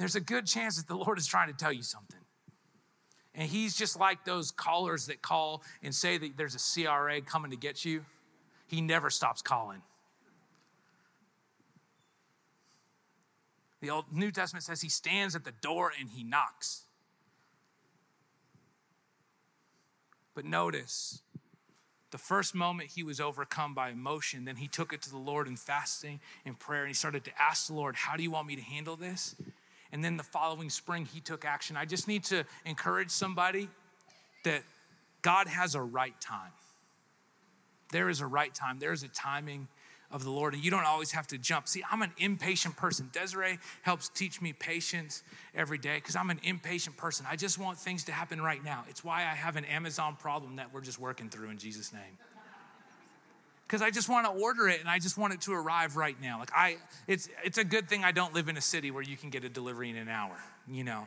there's 0.00 0.16
a 0.16 0.20
good 0.20 0.46
chance 0.46 0.78
that 0.78 0.88
the 0.88 0.96
Lord 0.96 1.18
is 1.18 1.26
trying 1.26 1.48
to 1.48 1.54
tell 1.54 1.74
you 1.74 1.82
something. 1.82 2.20
And 3.34 3.46
he's 3.46 3.76
just 3.76 4.00
like 4.00 4.24
those 4.24 4.50
callers 4.50 5.06
that 5.08 5.20
call 5.20 5.62
and 5.82 5.94
say 5.94 6.16
that 6.16 6.38
there's 6.38 6.54
a 6.54 6.58
CRA 6.58 7.20
coming 7.20 7.50
to 7.50 7.56
get 7.58 7.84
you. 7.84 8.06
He 8.66 8.80
never 8.80 9.10
stops 9.10 9.42
calling. 9.42 9.82
The 13.82 13.90
Old 13.90 14.06
New 14.10 14.30
Testament 14.30 14.64
says 14.64 14.80
he 14.80 14.88
stands 14.88 15.36
at 15.36 15.44
the 15.44 15.52
door 15.60 15.92
and 16.00 16.08
he 16.08 16.24
knocks. 16.24 16.84
But 20.34 20.46
notice, 20.46 21.20
the 22.10 22.16
first 22.16 22.54
moment 22.54 22.92
he 22.92 23.02
was 23.02 23.20
overcome 23.20 23.74
by 23.74 23.90
emotion, 23.90 24.46
then 24.46 24.56
he 24.56 24.66
took 24.66 24.94
it 24.94 25.02
to 25.02 25.10
the 25.10 25.18
Lord 25.18 25.46
in 25.46 25.56
fasting 25.56 26.20
and 26.46 26.58
prayer, 26.58 26.84
and 26.84 26.88
he 26.88 26.94
started 26.94 27.22
to 27.24 27.32
ask 27.38 27.66
the 27.66 27.74
Lord, 27.74 27.96
How 27.96 28.16
do 28.16 28.22
you 28.22 28.30
want 28.30 28.46
me 28.46 28.56
to 28.56 28.62
handle 28.62 28.96
this? 28.96 29.36
And 29.92 30.04
then 30.04 30.16
the 30.16 30.22
following 30.22 30.70
spring, 30.70 31.04
he 31.04 31.20
took 31.20 31.44
action. 31.44 31.76
I 31.76 31.84
just 31.84 32.06
need 32.06 32.24
to 32.24 32.44
encourage 32.64 33.10
somebody 33.10 33.68
that 34.44 34.62
God 35.22 35.48
has 35.48 35.74
a 35.74 35.82
right 35.82 36.18
time. 36.20 36.52
There 37.92 38.08
is 38.08 38.20
a 38.20 38.26
right 38.26 38.54
time, 38.54 38.78
there 38.78 38.92
is 38.92 39.02
a 39.02 39.08
timing 39.08 39.68
of 40.12 40.24
the 40.24 40.30
Lord, 40.30 40.54
and 40.54 40.64
you 40.64 40.70
don't 40.70 40.84
always 40.84 41.12
have 41.12 41.26
to 41.28 41.38
jump. 41.38 41.68
See, 41.68 41.84
I'm 41.90 42.02
an 42.02 42.12
impatient 42.18 42.76
person. 42.76 43.10
Desiree 43.12 43.58
helps 43.82 44.08
teach 44.08 44.42
me 44.42 44.52
patience 44.52 45.22
every 45.54 45.78
day 45.78 45.96
because 45.96 46.16
I'm 46.16 46.30
an 46.30 46.40
impatient 46.42 46.96
person. 46.96 47.26
I 47.30 47.36
just 47.36 47.58
want 47.58 47.78
things 47.78 48.04
to 48.04 48.12
happen 48.12 48.40
right 48.40 48.62
now. 48.64 48.84
It's 48.88 49.04
why 49.04 49.22
I 49.22 49.34
have 49.34 49.56
an 49.56 49.64
Amazon 49.64 50.16
problem 50.16 50.56
that 50.56 50.72
we're 50.72 50.80
just 50.80 50.98
working 50.98 51.28
through 51.28 51.50
in 51.50 51.58
Jesus' 51.58 51.92
name 51.92 52.18
because 53.70 53.82
I 53.82 53.90
just 53.90 54.08
want 54.08 54.26
to 54.26 54.32
order 54.32 54.68
it 54.68 54.80
and 54.80 54.88
I 54.88 54.98
just 54.98 55.16
want 55.16 55.32
it 55.32 55.42
to 55.42 55.52
arrive 55.52 55.96
right 55.96 56.20
now. 56.20 56.40
Like 56.40 56.50
I 56.52 56.78
it's 57.06 57.28
it's 57.44 57.56
a 57.56 57.62
good 57.62 57.88
thing 57.88 58.02
I 58.02 58.10
don't 58.10 58.34
live 58.34 58.48
in 58.48 58.56
a 58.56 58.60
city 58.60 58.90
where 58.90 59.02
you 59.02 59.16
can 59.16 59.30
get 59.30 59.44
a 59.44 59.48
delivery 59.48 59.90
in 59.90 59.96
an 59.96 60.08
hour, 60.08 60.36
you 60.66 60.82
know. 60.82 61.06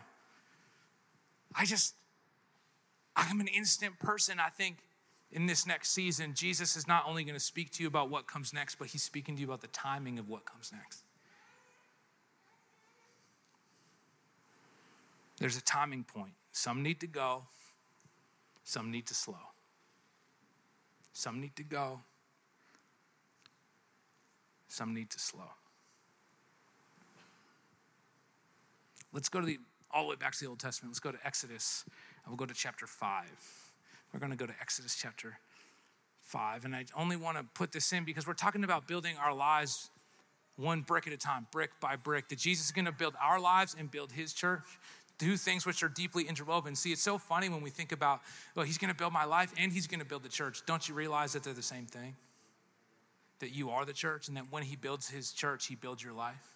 I 1.53 1.65
just 1.65 1.95
I'm 3.17 3.41
an 3.41 3.47
instant 3.47 3.99
person. 3.99 4.39
I 4.39 4.47
think 4.47 4.77
in 5.29 5.45
this 5.45 5.67
next 5.67 5.91
season, 5.91 6.35
Jesus 6.35 6.77
is 6.77 6.87
not 6.87 7.03
only 7.05 7.25
going 7.25 7.35
to 7.35 7.39
speak 7.43 7.69
to 7.71 7.83
you 7.83 7.87
about 7.89 8.09
what 8.09 8.27
comes 8.27 8.53
next, 8.53 8.75
but 8.75 8.87
he's 8.87 9.03
speaking 9.03 9.35
to 9.35 9.41
you 9.41 9.47
about 9.47 9.59
the 9.59 9.67
timing 9.67 10.17
of 10.17 10.29
what 10.29 10.45
comes 10.45 10.71
next. 10.71 11.01
There's 15.37 15.57
a 15.57 15.63
timing 15.63 16.05
point. 16.05 16.31
Some 16.53 16.81
need 16.81 17.01
to 17.01 17.07
go, 17.07 17.43
some 18.63 18.89
need 18.89 19.05
to 19.07 19.13
slow. 19.13 19.35
Some 21.11 21.41
need 21.41 21.55
to 21.57 21.63
go, 21.63 21.99
some 24.73 24.93
need 24.93 25.09
to 25.11 25.19
slow. 25.19 25.51
Let's 29.13 29.29
go 29.29 29.39
to 29.39 29.45
the 29.45 29.59
all 29.91 30.05
the 30.05 30.09
way 30.09 30.15
back 30.15 30.33
to 30.33 30.39
the 30.39 30.49
Old 30.49 30.59
Testament. 30.59 30.91
Let's 30.91 30.99
go 30.99 31.11
to 31.11 31.19
Exodus. 31.23 31.83
And 31.85 32.31
we'll 32.31 32.37
go 32.37 32.47
to 32.47 32.53
chapter 32.53 32.87
5. 32.87 33.25
We're 34.11 34.19
going 34.19 34.31
to 34.31 34.37
go 34.37 34.47
to 34.47 34.53
Exodus 34.59 34.97
chapter 34.99 35.37
5. 36.21 36.65
And 36.65 36.75
I 36.75 36.85
only 36.97 37.15
want 37.15 37.37
to 37.37 37.43
put 37.53 37.71
this 37.71 37.93
in 37.93 38.03
because 38.03 38.25
we're 38.25 38.33
talking 38.33 38.63
about 38.63 38.87
building 38.87 39.15
our 39.23 39.33
lives 39.33 39.91
one 40.55 40.81
brick 40.81 41.05
at 41.05 41.13
a 41.13 41.17
time, 41.17 41.45
brick 41.51 41.69
by 41.79 41.95
brick. 41.95 42.29
That 42.29 42.39
Jesus 42.39 42.65
is 42.65 42.71
going 42.71 42.85
to 42.85 42.91
build 42.91 43.13
our 43.21 43.39
lives 43.39 43.75
and 43.77 43.91
build 43.91 44.11
his 44.11 44.33
church 44.33 44.63
do 45.19 45.37
things 45.37 45.65
which 45.65 45.83
are 45.83 45.89
deeply 45.89 46.23
interwoven. 46.23 46.75
See, 46.75 46.91
it's 46.91 47.01
so 47.01 47.17
funny 47.17 47.47
when 47.47 47.61
we 47.61 47.69
think 47.69 47.91
about, 47.91 48.21
well, 48.55 48.65
he's 48.65 48.77
going 48.77 48.91
to 48.91 48.97
build 48.97 49.13
my 49.13 49.25
life 49.25 49.53
and 49.57 49.71
he's 49.71 49.87
going 49.87 49.99
to 49.99 50.05
build 50.05 50.23
the 50.23 50.29
church. 50.29 50.63
Don't 50.65 50.89
you 50.89 50.95
realize 50.95 51.33
that 51.33 51.43
they're 51.43 51.53
the 51.53 51.61
same 51.61 51.85
thing? 51.85 52.15
That 53.43 53.51
you 53.51 53.71
are 53.71 53.83
the 53.83 53.91
church 53.91 54.29
and 54.29 54.37
that 54.37 54.45
when 54.49 54.63
he 54.63 54.77
builds 54.77 55.09
his 55.09 55.33
church, 55.33 55.67
he 55.67 55.75
builds 55.75 56.01
your 56.01 56.13
life. 56.13 56.55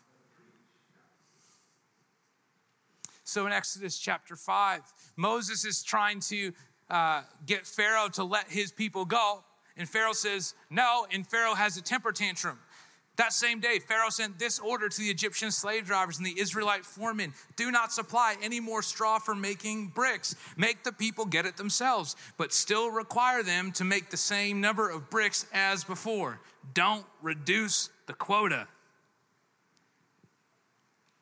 So 3.26 3.46
in 3.46 3.52
Exodus 3.52 4.00
chapter 4.00 4.38
5, 4.38 4.82
Moses 5.18 5.66
is 5.66 5.84
trying 5.84 6.22
to 6.22 6.54
uh, 6.90 7.24
get 7.46 7.68
Pharaoh 7.68 8.08
to 8.14 8.24
let 8.24 8.50
his 8.50 8.72
people 8.72 9.04
go. 9.04 9.44
And 9.76 9.88
Pharaoh 9.88 10.14
says 10.14 10.54
no, 10.70 11.06
and 11.12 11.28
Pharaoh 11.28 11.56
has 11.56 11.76
a 11.76 11.82
temper 11.82 12.14
tantrum. 12.14 12.58
That 13.18 13.34
same 13.34 13.60
day, 13.60 13.80
Pharaoh 13.80 14.10
sent 14.10 14.38
this 14.38 14.60
order 14.60 14.90
to 14.90 14.98
the 14.98 15.10
Egyptian 15.10 15.52
slave 15.52 15.86
drivers 15.86 16.18
and 16.18 16.26
the 16.26 16.40
Israelite 16.40 16.86
foremen 16.86 17.34
Do 17.56 17.72
not 17.72 17.92
supply 17.92 18.36
any 18.42 18.60
more 18.60 18.84
straw 18.84 19.18
for 19.18 19.34
making 19.34 19.88
bricks. 19.88 20.36
Make 20.56 20.84
the 20.84 20.92
people 20.92 21.26
get 21.26 21.46
it 21.46 21.58
themselves, 21.58 22.16
but 22.38 22.54
still 22.54 22.92
require 22.92 23.42
them 23.42 23.72
to 23.74 23.84
make 23.84 24.12
the 24.12 24.18
same 24.18 24.62
number 24.62 24.90
of 24.90 25.10
bricks 25.10 25.48
as 25.52 25.84
before. 25.84 26.40
Don't 26.76 27.06
reduce 27.22 27.90
the 28.06 28.14
quota. 28.14 28.68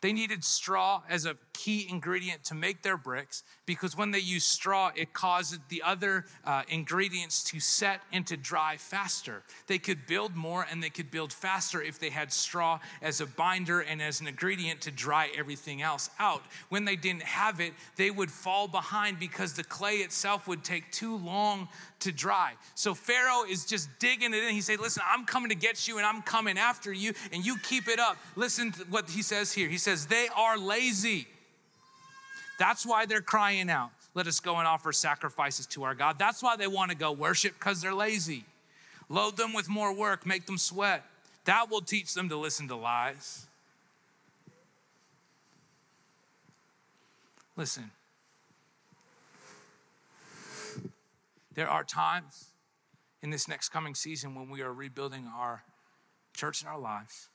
They 0.02 0.12
needed 0.12 0.44
straw 0.44 1.02
as 1.10 1.26
a 1.26 1.38
key 1.56 1.88
ingredient 1.90 2.44
to 2.46 2.56
make 2.56 2.84
their 2.84 2.98
bricks 2.98 3.44
because 3.66 3.98
when 3.98 4.12
they 4.12 4.20
use 4.20 4.44
straw, 4.44 4.92
it 4.96 5.14
causes 5.14 5.60
the 5.70 5.82
other 5.84 6.26
uh, 6.44 6.64
ingredients 6.68 7.44
to 7.46 7.60
set 7.60 8.02
and 8.12 8.28
to 8.28 8.38
dry 8.38 8.78
faster. 8.78 9.42
They 9.68 9.78
could 9.78 10.06
build 10.06 10.36
more 10.36 10.68
and 10.70 10.84
they 10.84 10.90
could 10.90 11.10
build 11.10 11.32
faster 11.32 11.82
if 11.82 11.98
they 11.98 12.10
had 12.10 12.32
straw 12.32 12.80
as 13.02 13.22
a 13.22 13.26
binder 13.26 13.80
and 13.82 14.02
as 14.02 14.22
an 14.22 14.28
ingredient 14.28 14.82
to 14.82 14.92
dry 14.92 15.30
everything 15.36 15.82
else 15.82 16.10
out. 16.20 16.44
When 16.70 16.86
they 16.86 16.96
didn't 16.96 17.24
have 17.24 17.60
it, 17.60 17.74
they 17.96 18.12
would 18.12 18.30
fall 18.30 18.68
behind 18.68 19.20
because 19.20 19.54
the 19.54 19.64
clay 19.64 19.98
itself 19.98 20.48
would 20.48 20.64
take 20.64 20.92
too 20.92 21.18
long 21.18 21.70
to 22.02 22.12
dry. 22.12 22.54
So 22.76 22.94
Pharaoh 22.94 23.46
is 23.50 23.66
just 23.66 23.90
digging 24.00 24.34
it 24.34 24.44
in. 24.44 24.54
He 24.54 24.62
said, 24.62 24.80
Listen, 24.80 25.04
I'm 25.10 25.26
coming 25.26 25.50
to 25.50 25.56
get 25.56 25.88
you 25.88 25.98
and 25.98 26.06
I'm 26.06 26.22
coming 26.22 26.58
after 26.58 26.92
you, 26.92 27.14
and 27.32 27.46
you 27.46 27.58
keep 27.58 27.88
it 27.88 28.00
up. 28.00 28.18
Listen 28.36 28.72
to 28.74 28.84
what 28.90 29.10
he 29.10 29.22
says 29.22 29.52
here. 29.52 29.70
He 29.70 29.78
says, 29.78 30.06
They 30.06 30.28
are 30.36 30.58
lazy. 30.58 31.28
That's 32.58 32.86
why 32.86 33.06
they're 33.06 33.22
crying 33.22 33.70
out. 33.70 33.92
Let 34.14 34.28
us 34.28 34.40
go 34.40 34.58
and 34.58 34.68
offer 34.68 34.94
sacrifices 34.94 35.66
to 35.68 35.84
our 35.84 35.94
God. 35.94 36.18
That's 36.18 36.42
why 36.42 36.56
they 36.56 36.68
want 36.68 36.92
to 36.92 36.98
go 36.98 37.12
worship 37.12 37.54
because 37.54 37.82
they're 37.82 37.94
lazy. 37.94 38.46
Load 39.10 39.38
them 39.38 39.54
with 39.54 39.70
more 39.70 39.94
work, 39.94 40.26
make 40.26 40.46
them 40.46 40.58
sweat. 40.58 41.04
That 41.46 41.70
will 41.70 41.82
teach 41.82 42.14
them 42.14 42.30
to 42.30 42.38
listen 42.38 42.68
to 42.70 42.76
lies. 42.76 43.46
Listen, 47.58 47.92
There 51.56 51.70
are 51.70 51.86
times 51.86 52.50
in 53.22 53.30
this 53.30 53.48
next 53.48 53.70
coming 53.70 53.96
season 53.96 54.36
when 54.36 54.50
we 54.50 54.62
are 54.62 54.74
rebuilding 54.74 55.26
our 55.26 55.64
church 56.36 56.62
and 56.62 56.70
our 56.70 56.78
lives, 56.78 57.30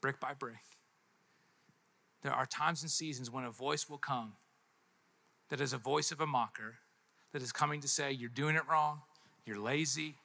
brick 0.00 0.18
by 0.18 0.32
brick. 0.32 0.56
There 2.26 2.34
are 2.34 2.44
times 2.44 2.82
and 2.82 2.90
seasons 2.90 3.30
when 3.30 3.44
a 3.44 3.52
voice 3.52 3.88
will 3.88 3.98
come 3.98 4.32
that 5.48 5.60
is 5.60 5.72
a 5.72 5.78
voice 5.78 6.10
of 6.10 6.20
a 6.20 6.26
mocker 6.26 6.78
that 7.32 7.40
is 7.40 7.52
coming 7.52 7.80
to 7.82 7.86
say, 7.86 8.10
You're 8.10 8.28
doing 8.28 8.56
it 8.56 8.64
wrong, 8.68 9.02
you're 9.44 9.60
lazy, 9.60 10.16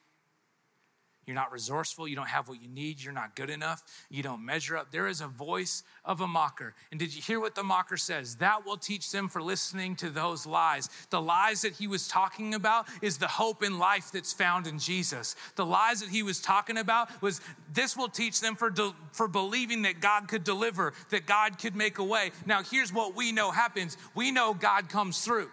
you're 1.27 1.35
not 1.35 1.51
resourceful. 1.51 2.07
You 2.07 2.15
don't 2.15 2.27
have 2.27 2.49
what 2.49 2.61
you 2.61 2.67
need. 2.67 3.01
You're 3.01 3.13
not 3.13 3.35
good 3.35 3.51
enough. 3.51 3.83
You 4.09 4.23
don't 4.23 4.43
measure 4.43 4.75
up. 4.75 4.91
There 4.91 5.07
is 5.07 5.21
a 5.21 5.27
voice 5.27 5.83
of 6.03 6.19
a 6.19 6.27
mocker. 6.27 6.73
And 6.89 6.99
did 6.99 7.15
you 7.15 7.21
hear 7.21 7.39
what 7.39 7.53
the 7.53 7.63
mocker 7.63 7.95
says? 7.95 8.37
That 8.37 8.65
will 8.65 8.77
teach 8.77 9.11
them 9.11 9.29
for 9.29 9.39
listening 9.39 9.95
to 9.97 10.09
those 10.09 10.47
lies. 10.47 10.89
The 11.11 11.21
lies 11.21 11.61
that 11.61 11.73
he 11.73 11.85
was 11.85 12.07
talking 12.07 12.55
about 12.55 12.87
is 13.03 13.19
the 13.19 13.27
hope 13.27 13.61
in 13.61 13.77
life 13.77 14.11
that's 14.11 14.33
found 14.33 14.65
in 14.65 14.79
Jesus. 14.79 15.35
The 15.55 15.65
lies 15.65 15.99
that 15.99 16.09
he 16.09 16.23
was 16.23 16.41
talking 16.41 16.79
about 16.79 17.21
was 17.21 17.39
this 17.71 17.95
will 17.95 18.09
teach 18.09 18.41
them 18.41 18.55
for, 18.55 18.71
de- 18.71 18.95
for 19.11 19.27
believing 19.27 19.83
that 19.83 20.01
God 20.01 20.27
could 20.27 20.43
deliver, 20.43 20.93
that 21.11 21.27
God 21.27 21.59
could 21.59 21.75
make 21.75 21.99
a 21.99 22.03
way. 22.03 22.31
Now, 22.47 22.63
here's 22.63 22.91
what 22.91 23.15
we 23.15 23.31
know 23.31 23.51
happens 23.51 23.95
we 24.15 24.31
know 24.31 24.55
God 24.55 24.89
comes 24.89 25.23
through. 25.23 25.49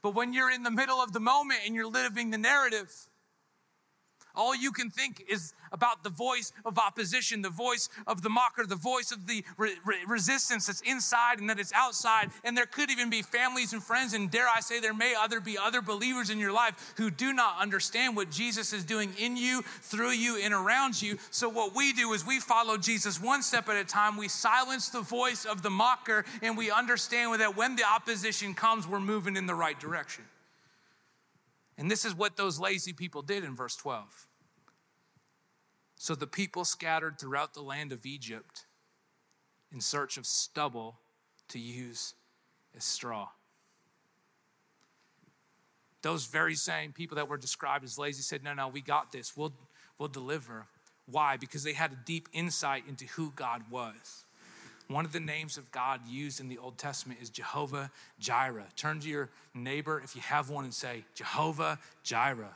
But 0.00 0.14
when 0.14 0.32
you're 0.32 0.50
in 0.50 0.62
the 0.62 0.70
middle 0.70 1.02
of 1.02 1.12
the 1.12 1.20
moment 1.20 1.60
and 1.66 1.74
you're 1.74 1.90
living 1.90 2.30
the 2.30 2.38
narrative, 2.38 2.90
all 4.38 4.54
you 4.54 4.72
can 4.72 4.88
think 4.88 5.24
is 5.28 5.52
about 5.72 6.04
the 6.04 6.10
voice 6.10 6.52
of 6.64 6.78
opposition, 6.78 7.42
the 7.42 7.50
voice 7.50 7.88
of 8.06 8.22
the 8.22 8.30
mocker, 8.30 8.64
the 8.64 8.76
voice 8.76 9.10
of 9.10 9.26
the 9.26 9.44
re- 9.56 9.76
re- 9.84 9.96
resistance 10.06 10.66
that's 10.66 10.80
inside 10.82 11.40
and 11.40 11.50
that 11.50 11.58
it's 11.58 11.72
outside. 11.74 12.30
And 12.44 12.56
there 12.56 12.64
could 12.64 12.90
even 12.90 13.10
be 13.10 13.20
families 13.20 13.72
and 13.72 13.82
friends, 13.82 14.14
and 14.14 14.30
dare 14.30 14.46
I 14.48 14.60
say, 14.60 14.80
there 14.80 14.94
may 14.94 15.14
other 15.14 15.40
be 15.40 15.58
other 15.58 15.82
believers 15.82 16.30
in 16.30 16.38
your 16.38 16.52
life 16.52 16.94
who 16.96 17.10
do 17.10 17.32
not 17.32 17.58
understand 17.60 18.16
what 18.16 18.30
Jesus 18.30 18.72
is 18.72 18.84
doing 18.84 19.12
in 19.18 19.36
you, 19.36 19.62
through 19.82 20.12
you, 20.12 20.38
and 20.38 20.54
around 20.54 21.02
you. 21.02 21.18
So 21.30 21.48
what 21.48 21.74
we 21.74 21.92
do 21.92 22.12
is 22.12 22.24
we 22.24 22.38
follow 22.38 22.78
Jesus 22.78 23.20
one 23.20 23.42
step 23.42 23.68
at 23.68 23.76
a 23.76 23.84
time. 23.84 24.16
We 24.16 24.28
silence 24.28 24.88
the 24.88 25.00
voice 25.00 25.44
of 25.44 25.62
the 25.62 25.70
mocker, 25.70 26.24
and 26.42 26.56
we 26.56 26.70
understand 26.70 27.40
that 27.40 27.56
when 27.56 27.74
the 27.74 27.84
opposition 27.84 28.54
comes, 28.54 28.86
we're 28.86 29.00
moving 29.00 29.36
in 29.36 29.46
the 29.46 29.54
right 29.54 29.78
direction. 29.78 30.24
And 31.76 31.90
this 31.90 32.04
is 32.04 32.14
what 32.14 32.36
those 32.36 32.58
lazy 32.58 32.92
people 32.92 33.22
did 33.22 33.44
in 33.44 33.54
verse 33.54 33.76
12. 33.76 34.27
So 35.98 36.14
the 36.14 36.28
people 36.28 36.64
scattered 36.64 37.18
throughout 37.18 37.54
the 37.54 37.60
land 37.60 37.92
of 37.92 38.06
Egypt 38.06 38.66
in 39.72 39.80
search 39.80 40.16
of 40.16 40.24
stubble 40.24 40.96
to 41.48 41.58
use 41.58 42.14
as 42.76 42.84
straw. 42.84 43.28
Those 46.02 46.26
very 46.26 46.54
same 46.54 46.92
people 46.92 47.16
that 47.16 47.28
were 47.28 47.36
described 47.36 47.84
as 47.84 47.98
lazy 47.98 48.22
said, 48.22 48.44
No, 48.44 48.54
no, 48.54 48.68
we 48.68 48.80
got 48.80 49.10
this. 49.10 49.36
We'll, 49.36 49.52
we'll 49.98 50.08
deliver. 50.08 50.66
Why? 51.10 51.36
Because 51.36 51.64
they 51.64 51.72
had 51.72 51.92
a 51.92 51.98
deep 52.06 52.28
insight 52.32 52.84
into 52.88 53.04
who 53.06 53.32
God 53.34 53.62
was. 53.68 54.24
One 54.86 55.04
of 55.04 55.12
the 55.12 55.20
names 55.20 55.58
of 55.58 55.70
God 55.72 56.00
used 56.08 56.38
in 56.38 56.48
the 56.48 56.58
Old 56.58 56.78
Testament 56.78 57.18
is 57.20 57.28
Jehovah 57.28 57.90
Jireh. 58.20 58.68
Turn 58.76 59.00
to 59.00 59.08
your 59.08 59.30
neighbor 59.52 60.00
if 60.02 60.14
you 60.14 60.22
have 60.22 60.48
one 60.48 60.64
and 60.64 60.72
say, 60.72 61.04
Jehovah 61.14 61.78
Jireh. 62.04 62.54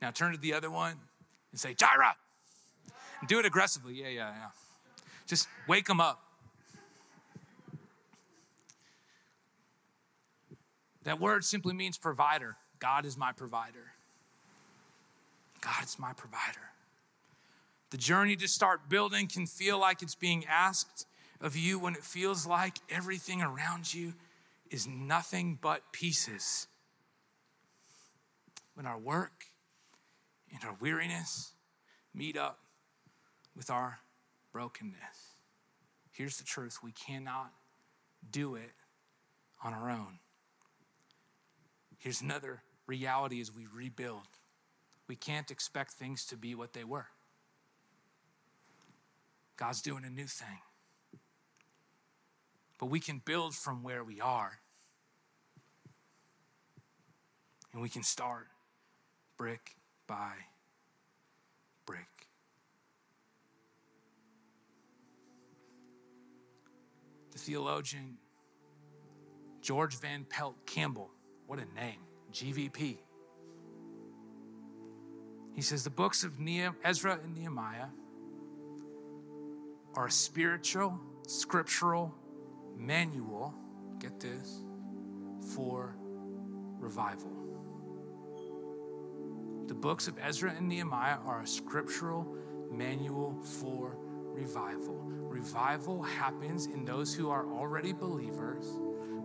Now 0.00 0.12
turn 0.12 0.32
to 0.32 0.38
the 0.38 0.54
other 0.54 0.70
one 0.70 0.94
and 1.52 1.60
say. 1.60 1.74
And 3.20 3.28
do 3.28 3.38
it 3.38 3.46
aggressively. 3.46 3.94
Yeah, 3.94 4.08
yeah, 4.08 4.30
yeah. 4.30 4.48
Just 5.26 5.48
wake 5.66 5.86
them 5.86 6.00
up. 6.00 6.22
That 11.04 11.20
word 11.20 11.44
simply 11.44 11.74
means 11.74 11.96
provider. 11.96 12.56
God 12.78 13.04
is 13.04 13.16
my 13.16 13.32
provider. 13.32 13.92
God 15.60 15.84
is 15.84 15.98
my 15.98 16.12
provider. 16.12 16.72
The 17.90 17.96
journey 17.96 18.36
to 18.36 18.48
start 18.48 18.88
building 18.88 19.26
can 19.26 19.46
feel 19.46 19.78
like 19.78 20.02
it's 20.02 20.14
being 20.14 20.44
asked 20.46 21.06
of 21.40 21.56
you 21.56 21.78
when 21.78 21.94
it 21.94 22.04
feels 22.04 22.46
like 22.46 22.78
everything 22.90 23.40
around 23.40 23.94
you 23.94 24.14
is 24.70 24.86
nothing 24.86 25.58
but 25.60 25.92
pieces. 25.92 26.66
When 28.74 28.86
our 28.86 28.98
work, 28.98 29.46
and 30.52 30.64
our 30.64 30.76
weariness 30.80 31.52
meet 32.14 32.36
up 32.36 32.58
with 33.56 33.70
our 33.70 33.98
brokenness. 34.52 35.36
Here's 36.10 36.38
the 36.38 36.44
truth 36.44 36.78
we 36.82 36.92
cannot 36.92 37.52
do 38.30 38.54
it 38.54 38.72
on 39.62 39.72
our 39.72 39.90
own. 39.90 40.18
Here's 41.98 42.20
another 42.20 42.62
reality 42.86 43.40
as 43.40 43.54
we 43.54 43.66
rebuild 43.72 44.26
we 45.08 45.16
can't 45.16 45.50
expect 45.50 45.92
things 45.92 46.26
to 46.26 46.36
be 46.36 46.54
what 46.54 46.74
they 46.74 46.84
were. 46.84 47.06
God's 49.56 49.80
doing 49.80 50.04
a 50.04 50.10
new 50.10 50.26
thing. 50.26 50.58
But 52.78 52.86
we 52.86 53.00
can 53.00 53.22
build 53.24 53.54
from 53.54 53.82
where 53.82 54.04
we 54.04 54.20
are. 54.20 54.58
And 57.72 57.80
we 57.82 57.88
can 57.88 58.02
start 58.02 58.48
brick 59.36 59.77
by 60.08 60.32
brick. 61.86 62.00
The 67.30 67.38
theologian 67.38 68.16
George 69.60 70.00
Van 70.00 70.24
Pelt 70.24 70.56
Campbell, 70.66 71.10
what 71.46 71.58
a 71.58 71.66
name, 71.78 72.00
GVP. 72.32 72.96
He 75.54 75.62
says 75.62 75.84
the 75.84 75.90
books 75.90 76.24
of 76.24 76.38
Ezra 76.82 77.18
and 77.22 77.34
Nehemiah 77.36 77.88
are 79.94 80.06
a 80.06 80.10
spiritual, 80.10 80.98
scriptural 81.26 82.14
manual, 82.76 83.52
get 83.98 84.20
this, 84.20 84.62
for 85.54 85.96
revival. 86.78 87.32
The 89.68 89.74
books 89.74 90.08
of 90.08 90.16
Ezra 90.18 90.54
and 90.56 90.66
Nehemiah 90.66 91.18
are 91.26 91.42
a 91.42 91.46
scriptural 91.46 92.26
manual 92.70 93.36
for 93.42 93.98
revival. 94.32 94.94
Revival 94.96 96.02
happens 96.02 96.64
in 96.64 96.86
those 96.86 97.14
who 97.14 97.28
are 97.28 97.44
already 97.52 97.92
believers 97.92 98.64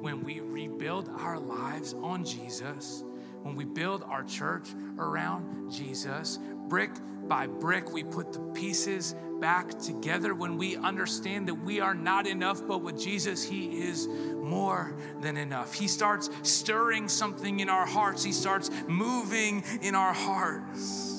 when 0.02 0.22
we 0.22 0.42
rebuild 0.42 1.08
our 1.18 1.40
lives 1.40 1.94
on 1.94 2.26
Jesus, 2.26 3.06
when 3.44 3.56
we 3.56 3.64
build 3.64 4.04
our 4.04 4.24
church 4.26 4.68
around 5.00 5.72
Jesus, 5.72 6.40
brick 6.68 6.92
by 7.28 7.48
brick, 7.48 7.92
we 7.92 8.04
put 8.04 8.34
the 8.34 8.40
pieces 8.54 9.16
back 9.40 9.78
together 9.80 10.34
when 10.34 10.58
we 10.58 10.76
understand 10.78 11.48
that 11.48 11.56
we 11.56 11.80
are 11.80 11.94
not 11.94 12.28
enough, 12.28 12.66
but 12.66 12.82
with 12.82 13.00
Jesus, 13.00 13.44
He 13.44 13.82
is 13.82 14.08
more 14.08 14.96
than 15.22 15.38
enough. 15.38 15.74
He 15.74 15.88
starts 15.88 16.30
stirring 16.44 17.10
something 17.10 17.60
in 17.60 17.70
our 17.70 17.86
hearts, 17.86 18.24
He 18.24 18.32
starts 18.32 18.70
moving 18.88 19.64
in 19.82 19.96
our 19.96 20.14
hearts. 20.14 21.10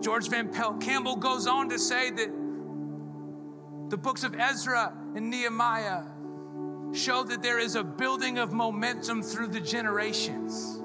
George 0.00 0.28
Van 0.28 0.48
Pelt 0.48 0.82
Campbell 0.82 1.16
goes 1.16 1.46
on 1.46 1.70
to 1.70 1.78
say 1.78 2.10
that 2.10 2.28
the 3.88 3.96
books 3.96 4.24
of 4.24 4.34
Ezra 4.38 4.92
and 5.14 5.30
Nehemiah 5.30 6.02
show 6.92 7.24
that 7.24 7.42
there 7.42 7.58
is 7.58 7.74
a 7.74 7.82
building 7.82 8.38
of 8.38 8.52
momentum 8.52 9.22
through 9.22 9.48
the 9.48 9.60
generations. 9.60 10.82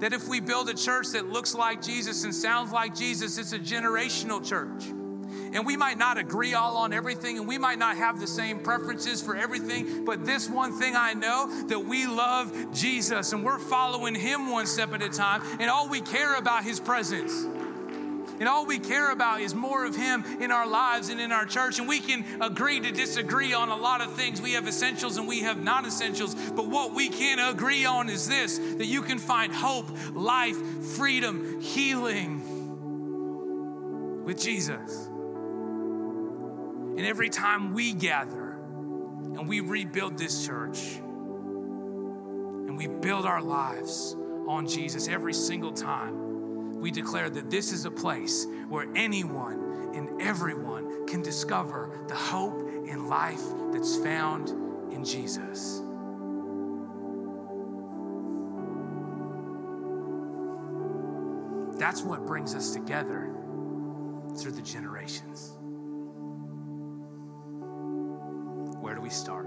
That 0.00 0.12
if 0.12 0.28
we 0.28 0.40
build 0.40 0.68
a 0.68 0.74
church 0.74 1.08
that 1.12 1.30
looks 1.30 1.54
like 1.54 1.82
Jesus 1.82 2.24
and 2.24 2.34
sounds 2.34 2.72
like 2.72 2.94
Jesus, 2.94 3.38
it's 3.38 3.52
a 3.52 3.58
generational 3.58 4.46
church. 4.46 4.84
And 5.52 5.66
we 5.66 5.76
might 5.76 5.98
not 5.98 6.16
agree 6.16 6.54
all 6.54 6.76
on 6.76 6.92
everything, 6.92 7.38
and 7.38 7.46
we 7.46 7.58
might 7.58 7.78
not 7.78 7.96
have 7.96 8.20
the 8.20 8.26
same 8.26 8.60
preferences 8.60 9.20
for 9.20 9.36
everything, 9.36 10.04
but 10.04 10.24
this 10.24 10.48
one 10.48 10.78
thing 10.78 10.94
I 10.96 11.12
know 11.14 11.66
that 11.66 11.80
we 11.80 12.06
love 12.06 12.72
Jesus 12.72 13.32
and 13.32 13.44
we're 13.44 13.58
following 13.58 14.14
Him 14.14 14.50
one 14.50 14.66
step 14.66 14.92
at 14.92 15.02
a 15.02 15.08
time, 15.08 15.42
and 15.58 15.68
all 15.68 15.88
we 15.88 16.00
care 16.00 16.36
about 16.36 16.64
His 16.64 16.78
presence. 16.78 17.46
And 18.40 18.48
all 18.48 18.64
we 18.64 18.78
care 18.78 19.12
about 19.12 19.42
is 19.42 19.54
more 19.54 19.84
of 19.84 19.94
Him 19.94 20.24
in 20.40 20.50
our 20.50 20.66
lives 20.66 21.10
and 21.10 21.20
in 21.20 21.30
our 21.30 21.44
church. 21.44 21.78
And 21.78 21.86
we 21.86 22.00
can 22.00 22.24
agree 22.40 22.80
to 22.80 22.90
disagree 22.90 23.52
on 23.52 23.68
a 23.68 23.76
lot 23.76 24.00
of 24.00 24.14
things. 24.14 24.40
We 24.40 24.54
have 24.54 24.66
essentials 24.66 25.18
and 25.18 25.28
we 25.28 25.40
have 25.40 25.62
non 25.62 25.84
essentials. 25.84 26.34
But 26.34 26.66
what 26.66 26.94
we 26.94 27.10
can 27.10 27.38
agree 27.38 27.84
on 27.84 28.08
is 28.08 28.26
this 28.26 28.56
that 28.56 28.86
you 28.86 29.02
can 29.02 29.18
find 29.18 29.52
hope, 29.52 29.90
life, 30.14 30.56
freedom, 30.96 31.60
healing 31.60 32.40
with 34.24 34.40
Jesus. 34.40 35.06
And 36.96 37.06
every 37.06 37.28
time 37.28 37.74
we 37.74 37.92
gather 37.92 38.52
and 38.52 39.46
we 39.46 39.60
rebuild 39.60 40.16
this 40.16 40.46
church 40.46 40.78
and 42.70 42.74
we 42.74 42.86
build 42.86 43.26
our 43.26 43.42
lives 43.42 44.16
on 44.48 44.66
Jesus 44.66 45.08
every 45.08 45.34
single 45.34 45.72
time, 45.72 46.29
we 46.80 46.90
declare 46.90 47.28
that 47.28 47.50
this 47.50 47.72
is 47.72 47.84
a 47.84 47.90
place 47.90 48.46
where 48.68 48.86
anyone 48.96 49.92
and 49.94 50.20
everyone 50.22 51.06
can 51.06 51.22
discover 51.22 51.90
the 52.08 52.14
hope 52.14 52.58
and 52.88 53.08
life 53.08 53.42
that's 53.72 53.96
found 53.96 54.48
in 54.92 55.04
Jesus. 55.04 55.82
That's 61.78 62.02
what 62.02 62.26
brings 62.26 62.54
us 62.54 62.72
together 62.72 63.30
through 64.36 64.52
the 64.52 64.62
generations. 64.62 65.52
Where 68.80 68.94
do 68.94 69.00
we 69.02 69.10
start? 69.10 69.46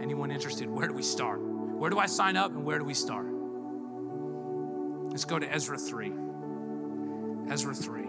Anyone 0.00 0.30
interested? 0.30 0.70
Where 0.70 0.88
do 0.88 0.94
we 0.94 1.02
start? 1.02 1.40
Where 1.40 1.90
do 1.90 1.98
I 1.98 2.06
sign 2.06 2.36
up 2.36 2.52
and 2.52 2.64
where 2.64 2.78
do 2.78 2.84
we 2.84 2.94
start? 2.94 3.26
Let's 5.10 5.24
go 5.24 5.38
to 5.38 5.52
Ezra 5.52 5.78
3. 5.78 6.25
Ezra 7.48 7.74
3. 7.74 8.02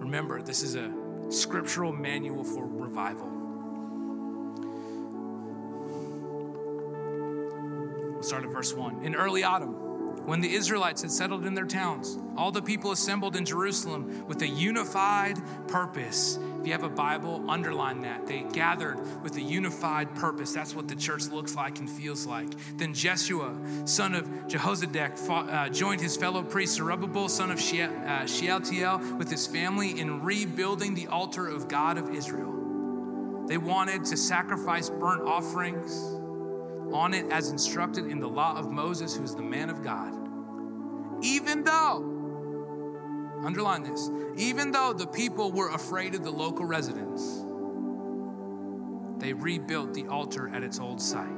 Remember, 0.00 0.42
this 0.42 0.62
is 0.62 0.74
a 0.74 0.92
scriptural 1.30 1.92
manual 1.92 2.44
for 2.44 2.66
revival. 2.66 3.28
We'll 8.12 8.22
start 8.22 8.44
at 8.44 8.50
verse 8.50 8.74
1. 8.74 9.04
In 9.04 9.14
early 9.14 9.44
autumn, 9.44 9.83
when 10.24 10.40
the 10.40 10.54
Israelites 10.54 11.02
had 11.02 11.10
settled 11.10 11.44
in 11.44 11.54
their 11.54 11.66
towns, 11.66 12.18
all 12.36 12.50
the 12.50 12.62
people 12.62 12.92
assembled 12.92 13.36
in 13.36 13.44
Jerusalem 13.44 14.26
with 14.26 14.40
a 14.42 14.48
unified 14.48 15.36
purpose. 15.68 16.38
If 16.60 16.66
you 16.66 16.72
have 16.72 16.82
a 16.82 16.88
Bible, 16.88 17.44
underline 17.50 18.00
that. 18.02 18.26
They 18.26 18.40
gathered 18.40 18.98
with 19.22 19.36
a 19.36 19.42
unified 19.42 20.14
purpose. 20.14 20.52
That's 20.52 20.74
what 20.74 20.88
the 20.88 20.96
church 20.96 21.28
looks 21.28 21.54
like 21.54 21.78
and 21.78 21.90
feels 21.90 22.24
like. 22.24 22.48
Then 22.78 22.94
Jeshua, 22.94 23.54
son 23.84 24.14
of 24.14 24.26
Jehozadak, 24.48 25.18
fought, 25.18 25.50
uh, 25.50 25.68
joined 25.68 26.00
his 26.00 26.16
fellow 26.16 26.42
priest 26.42 26.76
Zerubbabel, 26.76 27.28
son 27.28 27.50
of 27.50 27.60
She- 27.60 27.82
uh, 27.82 28.24
Shealtiel, 28.24 29.18
with 29.18 29.30
his 29.30 29.46
family 29.46 30.00
in 30.00 30.22
rebuilding 30.22 30.94
the 30.94 31.08
altar 31.08 31.46
of 31.46 31.68
God 31.68 31.98
of 31.98 32.14
Israel. 32.14 33.44
They 33.46 33.58
wanted 33.58 34.06
to 34.06 34.16
sacrifice 34.16 34.88
burnt 34.88 35.22
offerings 35.22 36.23
on 36.92 37.14
it 37.14 37.30
as 37.30 37.50
instructed 37.50 38.06
in 38.06 38.20
the 38.20 38.28
law 38.28 38.56
of 38.56 38.70
Moses, 38.70 39.16
who's 39.16 39.34
the 39.34 39.42
man 39.42 39.70
of 39.70 39.82
God. 39.82 40.14
Even 41.22 41.64
though, 41.64 42.10
underline 43.44 43.82
this, 43.82 44.10
even 44.36 44.72
though 44.72 44.92
the 44.92 45.06
people 45.06 45.52
were 45.52 45.70
afraid 45.70 46.14
of 46.14 46.22
the 46.22 46.30
local 46.30 46.64
residents, 46.64 47.44
they 49.18 49.32
rebuilt 49.32 49.94
the 49.94 50.06
altar 50.06 50.50
at 50.52 50.62
its 50.62 50.78
old 50.78 51.00
site. 51.00 51.28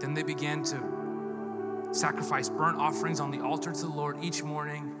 Then 0.00 0.14
they 0.14 0.22
began 0.22 0.62
to 0.64 1.88
sacrifice 1.92 2.48
burnt 2.48 2.78
offerings 2.78 3.20
on 3.20 3.30
the 3.30 3.40
altar 3.40 3.72
to 3.72 3.80
the 3.80 3.88
Lord 3.88 4.22
each 4.22 4.42
morning 4.42 4.94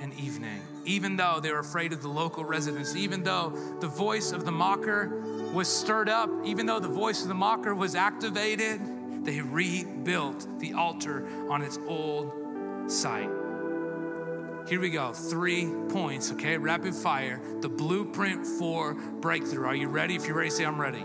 and 0.00 0.12
evening. 0.14 0.60
Even 0.84 1.16
though 1.16 1.40
they 1.40 1.52
were 1.52 1.58
afraid 1.58 1.92
of 1.92 2.02
the 2.02 2.08
local 2.08 2.44
residents, 2.44 2.96
even 2.96 3.22
though 3.22 3.50
the 3.80 3.86
voice 3.86 4.32
of 4.32 4.44
the 4.44 4.52
mocker 4.52 5.22
was 5.52 5.68
stirred 5.68 6.08
up, 6.08 6.30
even 6.44 6.66
though 6.66 6.78
the 6.80 6.88
voice 6.88 7.22
of 7.22 7.28
the 7.28 7.34
mocker 7.34 7.74
was 7.74 7.94
activated, 7.94 8.80
they 9.24 9.40
rebuilt 9.40 10.46
the 10.60 10.72
altar 10.72 11.26
on 11.48 11.62
its 11.62 11.78
old 11.86 12.32
site. 12.90 13.30
Here 14.68 14.80
we 14.80 14.90
go. 14.90 15.12
Three 15.12 15.70
points, 15.88 16.30
okay? 16.32 16.56
Rapid 16.56 16.94
fire. 16.94 17.40
The 17.60 17.68
blueprint 17.68 18.46
for 18.46 18.94
breakthrough. 18.94 19.66
Are 19.66 19.74
you 19.74 19.88
ready? 19.88 20.14
If 20.14 20.26
you're 20.26 20.36
ready, 20.36 20.50
say, 20.50 20.64
I'm 20.64 20.80
ready. 20.80 21.04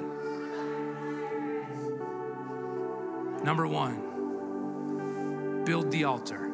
Number 3.44 3.68
one, 3.68 5.64
build 5.66 5.92
the 5.92 6.04
altar. 6.04 6.48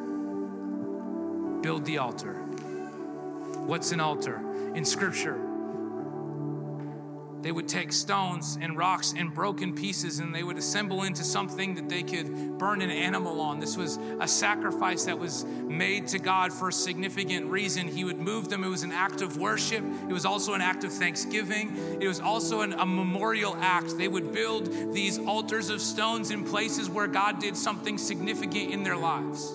Build 1.60 1.84
the 1.84 1.98
altar. 1.98 2.34
What's 3.66 3.92
an 3.92 4.00
altar? 4.00 4.40
In 4.74 4.84
scripture, 4.84 5.36
they 7.42 7.50
would 7.52 7.68
take 7.68 7.92
stones 7.92 8.56
and 8.60 8.76
rocks 8.78 9.14
and 9.16 9.34
broken 9.34 9.74
pieces 9.74 10.20
and 10.20 10.34
they 10.34 10.42
would 10.42 10.58
assemble 10.58 11.02
into 11.02 11.24
something 11.24 11.74
that 11.74 11.88
they 11.88 12.02
could 12.02 12.58
burn 12.58 12.80
an 12.82 12.90
animal 12.90 13.40
on. 13.40 13.58
This 13.58 13.76
was 13.76 13.98
a 14.20 14.28
sacrifice 14.28 15.04
that 15.04 15.18
was 15.18 15.44
made 15.44 16.06
to 16.08 16.18
God 16.18 16.52
for 16.52 16.68
a 16.68 16.72
significant 16.72 17.46
reason. 17.46 17.88
He 17.88 18.04
would 18.04 18.18
move 18.18 18.48
them. 18.48 18.62
It 18.62 18.68
was 18.68 18.84
an 18.84 18.92
act 18.92 19.22
of 19.22 19.36
worship, 19.36 19.84
it 20.08 20.12
was 20.12 20.24
also 20.24 20.54
an 20.54 20.60
act 20.60 20.84
of 20.84 20.92
thanksgiving, 20.92 21.98
it 22.00 22.06
was 22.06 22.20
also 22.20 22.60
an, 22.60 22.72
a 22.74 22.86
memorial 22.86 23.56
act. 23.60 23.98
They 23.98 24.08
would 24.08 24.32
build 24.32 24.92
these 24.92 25.18
altars 25.18 25.68
of 25.68 25.80
stones 25.80 26.30
in 26.30 26.44
places 26.44 26.88
where 26.88 27.06
God 27.06 27.40
did 27.40 27.56
something 27.56 27.98
significant 27.98 28.70
in 28.70 28.82
their 28.82 28.96
lives. 28.96 29.52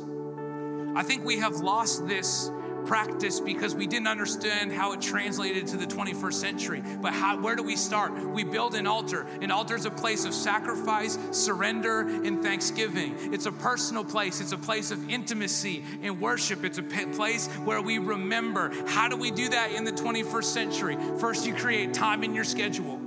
I 0.95 1.03
think 1.03 1.23
we 1.23 1.37
have 1.37 1.57
lost 1.57 2.07
this 2.07 2.49
practice 2.87 3.39
because 3.39 3.75
we 3.75 3.85
didn't 3.85 4.07
understand 4.07 4.71
how 4.71 4.93
it 4.93 5.01
translated 5.01 5.67
to 5.67 5.77
the 5.77 5.85
21st 5.85 6.33
century. 6.33 6.83
But 7.01 7.13
how, 7.13 7.39
where 7.39 7.55
do 7.55 7.63
we 7.63 7.75
start? 7.75 8.13
We 8.13 8.43
build 8.43 8.75
an 8.75 8.87
altar. 8.87 9.27
An 9.41 9.51
altar 9.51 9.75
is 9.75 9.85
a 9.85 9.91
place 9.91 10.25
of 10.25 10.33
sacrifice, 10.33 11.17
surrender, 11.31 11.99
and 11.99 12.41
thanksgiving. 12.41 13.15
It's 13.33 13.45
a 13.45 13.51
personal 13.51 14.03
place, 14.03 14.41
it's 14.41 14.53
a 14.53 14.57
place 14.57 14.91
of 14.91 15.09
intimacy 15.09 15.83
and 16.01 16.19
worship. 16.19 16.63
It's 16.63 16.77
a 16.77 16.83
place 16.83 17.47
where 17.65 17.81
we 17.81 17.97
remember. 17.97 18.71
How 18.87 19.07
do 19.07 19.17
we 19.17 19.31
do 19.31 19.49
that 19.49 19.71
in 19.73 19.83
the 19.83 19.91
21st 19.91 20.43
century? 20.43 20.97
First, 21.19 21.45
you 21.45 21.53
create 21.53 21.93
time 21.93 22.23
in 22.23 22.33
your 22.33 22.43
schedule. 22.43 22.99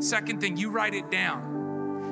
Second 0.00 0.40
thing, 0.40 0.56
you 0.56 0.70
write 0.70 0.94
it 0.94 1.10
down. 1.10 1.63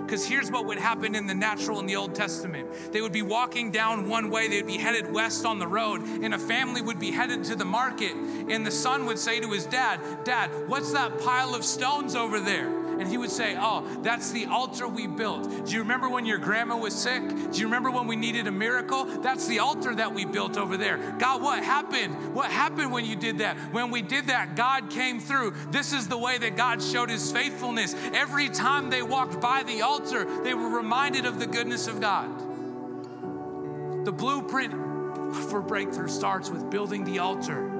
Because 0.04 0.26
here's 0.26 0.50
what 0.50 0.66
would 0.66 0.78
happen 0.78 1.14
in 1.14 1.26
the 1.26 1.34
natural 1.34 1.80
in 1.80 1.86
the 1.86 1.96
Old 1.96 2.14
Testament 2.14 2.68
they 2.92 3.00
would 3.00 3.12
be 3.12 3.22
walking 3.22 3.70
down 3.70 4.08
one 4.08 4.30
way, 4.30 4.48
they'd 4.48 4.66
be 4.66 4.78
headed 4.78 5.12
west 5.12 5.44
on 5.44 5.58
the 5.58 5.66
road, 5.66 6.02
and 6.02 6.34
a 6.34 6.38
family 6.38 6.82
would 6.82 6.98
be 6.98 7.10
headed 7.10 7.44
to 7.44 7.54
the 7.54 7.64
market. 7.64 8.12
And 8.12 8.66
the 8.66 8.70
son 8.70 9.06
would 9.06 9.18
say 9.18 9.40
to 9.40 9.50
his 9.50 9.66
dad, 9.66 10.00
Dad, 10.24 10.50
what's 10.66 10.92
that 10.92 11.18
pile 11.20 11.54
of 11.54 11.64
stones 11.64 12.14
over 12.14 12.40
there? 12.40 12.81
And 13.02 13.10
he 13.10 13.18
would 13.18 13.32
say, 13.32 13.56
Oh, 13.58 13.84
that's 14.02 14.30
the 14.30 14.46
altar 14.46 14.86
we 14.86 15.08
built. 15.08 15.66
Do 15.66 15.72
you 15.72 15.80
remember 15.80 16.08
when 16.08 16.24
your 16.24 16.38
grandma 16.38 16.76
was 16.76 16.94
sick? 16.94 17.20
Do 17.50 17.58
you 17.58 17.64
remember 17.64 17.90
when 17.90 18.06
we 18.06 18.14
needed 18.14 18.46
a 18.46 18.52
miracle? 18.52 19.06
That's 19.06 19.48
the 19.48 19.58
altar 19.58 19.92
that 19.96 20.14
we 20.14 20.24
built 20.24 20.56
over 20.56 20.76
there. 20.76 21.16
God, 21.18 21.42
what 21.42 21.64
happened? 21.64 22.32
What 22.32 22.48
happened 22.48 22.92
when 22.92 23.04
you 23.04 23.16
did 23.16 23.38
that? 23.38 23.56
When 23.72 23.90
we 23.90 24.02
did 24.02 24.28
that, 24.28 24.54
God 24.54 24.88
came 24.88 25.18
through. 25.18 25.52
This 25.72 25.92
is 25.92 26.06
the 26.06 26.16
way 26.16 26.38
that 26.38 26.54
God 26.54 26.80
showed 26.80 27.10
his 27.10 27.32
faithfulness. 27.32 27.96
Every 28.14 28.48
time 28.48 28.88
they 28.88 29.02
walked 29.02 29.40
by 29.40 29.64
the 29.64 29.82
altar, 29.82 30.24
they 30.44 30.54
were 30.54 30.68
reminded 30.68 31.26
of 31.26 31.40
the 31.40 31.48
goodness 31.48 31.88
of 31.88 32.00
God. 32.00 32.28
The 34.04 34.12
blueprint 34.12 34.72
for 35.50 35.60
breakthrough 35.60 36.06
starts 36.06 36.50
with 36.50 36.70
building 36.70 37.02
the 37.02 37.18
altar. 37.18 37.71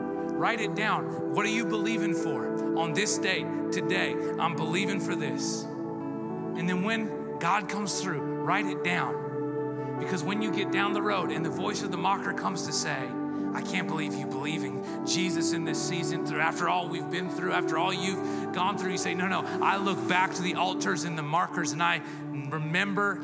Write 0.42 0.60
it 0.60 0.74
down. 0.74 1.04
What 1.32 1.46
are 1.46 1.50
you 1.50 1.64
believing 1.64 2.14
for 2.14 2.76
on 2.76 2.94
this 2.94 3.16
day, 3.16 3.46
today? 3.70 4.16
I'm 4.40 4.56
believing 4.56 4.98
for 4.98 5.14
this. 5.14 5.62
And 5.62 6.68
then 6.68 6.82
when 6.82 7.38
God 7.38 7.68
comes 7.68 8.00
through, 8.00 8.18
write 8.42 8.66
it 8.66 8.82
down. 8.82 10.00
Because 10.00 10.24
when 10.24 10.42
you 10.42 10.50
get 10.50 10.72
down 10.72 10.94
the 10.94 11.00
road 11.00 11.30
and 11.30 11.46
the 11.46 11.50
voice 11.50 11.84
of 11.84 11.92
the 11.92 11.96
mocker 11.96 12.32
comes 12.32 12.66
to 12.66 12.72
say, 12.72 13.08
I 13.54 13.62
can't 13.62 13.86
believe 13.86 14.14
you 14.14 14.26
believing 14.26 14.84
Jesus 15.06 15.52
in 15.52 15.64
this 15.64 15.80
season 15.80 16.26
through 16.26 16.40
after 16.40 16.68
all 16.68 16.88
we've 16.88 17.08
been 17.08 17.30
through, 17.30 17.52
after 17.52 17.78
all 17.78 17.94
you've 17.94 18.52
gone 18.52 18.76
through. 18.76 18.90
You 18.90 18.98
say, 18.98 19.14
No, 19.14 19.28
no, 19.28 19.44
I 19.62 19.76
look 19.76 20.08
back 20.08 20.34
to 20.34 20.42
the 20.42 20.56
altars 20.56 21.04
and 21.04 21.16
the 21.16 21.22
markers 21.22 21.70
and 21.70 21.80
I 21.80 22.02
remember 22.32 23.20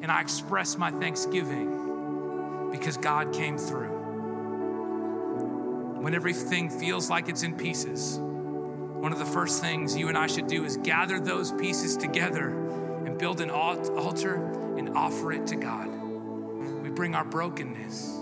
and 0.00 0.06
I 0.06 0.22
express 0.22 0.78
my 0.78 0.90
thanksgiving 0.90 2.70
because 2.70 2.96
God 2.96 3.34
came 3.34 3.58
through. 3.58 3.95
When 6.00 6.14
everything 6.14 6.70
feels 6.70 7.10
like 7.10 7.28
it's 7.28 7.42
in 7.42 7.56
pieces, 7.56 8.18
one 8.18 9.12
of 9.12 9.18
the 9.18 9.26
first 9.26 9.60
things 9.60 9.96
you 9.96 10.08
and 10.08 10.16
I 10.16 10.26
should 10.26 10.46
do 10.46 10.64
is 10.64 10.76
gather 10.78 11.20
those 11.20 11.52
pieces 11.52 11.96
together 11.96 12.48
and 13.04 13.18
build 13.18 13.40
an 13.40 13.50
altar 13.50 14.34
and 14.76 14.96
offer 14.96 15.32
it 15.32 15.46
to 15.48 15.56
God. 15.56 15.88
We 16.82 16.90
bring 16.90 17.14
our 17.14 17.24
brokenness, 17.24 18.20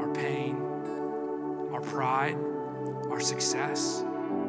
our 0.00 0.12
pain, 0.14 0.56
our 1.72 1.80
pride, 1.80 2.36
our 3.10 3.20
success 3.20 4.04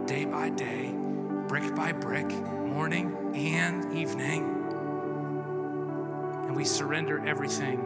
day 0.06 0.25
by 0.25 0.49
day, 0.49 0.93
brick 1.47 1.73
by 1.75 1.91
brick, 1.91 2.29
morning 2.29 3.15
and 3.36 3.93
evening. 3.97 4.43
And 6.45 6.56
we 6.56 6.65
surrender 6.65 7.25
everything 7.25 7.79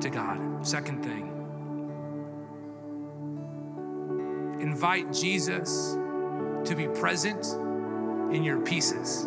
to 0.00 0.10
God. 0.10 0.66
Second 0.66 1.02
thing, 1.04 1.33
invite 4.64 5.12
Jesus 5.12 5.92
to 5.92 6.74
be 6.74 6.88
present 6.88 7.44
in 8.34 8.42
your 8.42 8.60
pieces. 8.60 9.24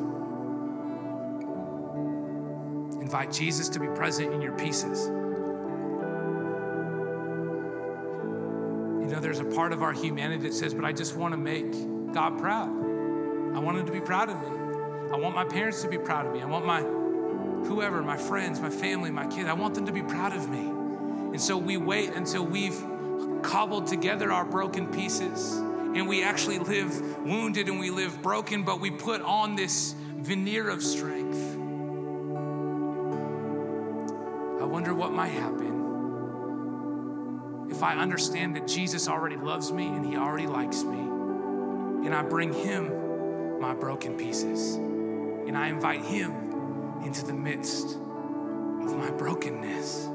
Invite 3.00 3.32
Jesus 3.32 3.70
to 3.70 3.80
be 3.80 3.86
present 3.86 4.34
in 4.34 4.42
your 4.42 4.58
pieces. 4.58 5.06
You 9.00 9.14
know, 9.14 9.20
there's 9.22 9.38
a 9.38 9.46
part 9.46 9.74
of 9.74 9.84
our 9.84 9.94
humanity 9.94 10.48
that 10.48 10.56
says, 10.56 10.74
but 10.74 10.84
I 10.84 10.92
just 10.92 11.16
want 11.16 11.34
to 11.34 11.38
make 11.38 11.72
God 12.14 12.40
proud. 12.40 12.70
I 12.70 13.60
want 13.60 13.78
Him 13.78 13.86
to 13.86 13.92
be 13.92 14.02
proud 14.02 14.30
of 14.30 14.42
me. 14.42 14.48
I 15.14 15.18
want 15.18 15.36
my 15.36 15.46
parents 15.46 15.84
to 15.84 15.88
be 15.88 16.00
proud 16.00 16.26
of 16.26 16.34
me. 16.34 16.42
I 16.42 16.48
want 16.48 16.66
my 16.66 16.82
whoever, 17.68 18.02
my 18.02 18.18
friends, 18.18 18.60
my 18.60 18.72
family, 18.72 19.12
my 19.12 19.28
kids, 19.28 19.48
I 19.48 19.54
want 19.54 19.76
them 19.76 19.86
to 19.86 19.92
be 19.92 20.02
proud 20.02 20.36
of 20.36 20.50
me. 20.50 20.66
And 20.66 21.40
so 21.40 21.60
we 21.60 21.78
wait 21.78 22.16
until 22.16 22.44
we've 22.44 22.82
cobbled 23.42 23.88
together 23.88 24.32
our 24.32 24.46
broken 24.46 24.88
pieces 24.88 25.62
and 25.98 26.08
we 26.08 26.24
actually 26.24 26.60
live 26.60 27.26
wounded 27.26 27.68
and 27.68 27.80
we 27.80 27.90
live 27.90 28.22
broken, 28.22 28.64
but 28.64 28.80
we 28.80 28.92
put 28.92 29.22
on 29.22 29.56
this 29.56 29.96
veneer 30.16 30.70
of 30.70 30.84
strength. 30.84 31.56
I 34.62 34.66
wonder 34.66 34.94
what 34.94 35.12
might 35.12 35.30
happen 35.30 35.68
if 37.72 37.82
I 37.84 37.96
understand 37.96 38.56
that 38.56 38.68
Jesus 38.68 39.08
already 39.08 39.38
loves 39.38 39.72
me 39.72 39.88
and 39.88 40.06
he 40.06 40.18
already 40.18 40.48
likes 40.48 40.84
me, 40.84 41.00
and 41.00 42.14
I 42.14 42.22
bring 42.22 42.54
him 42.54 43.60
my 43.60 43.74
broken 43.74 44.18
pieces, 44.18 44.76
and 44.76 45.58
I 45.58 45.68
invite 45.68 46.04
him 46.04 47.02
into 47.04 47.26
the 47.26 47.34
midst 47.34 47.96
of 47.96 48.96
my 48.98 49.10
brokenness. 49.12 50.10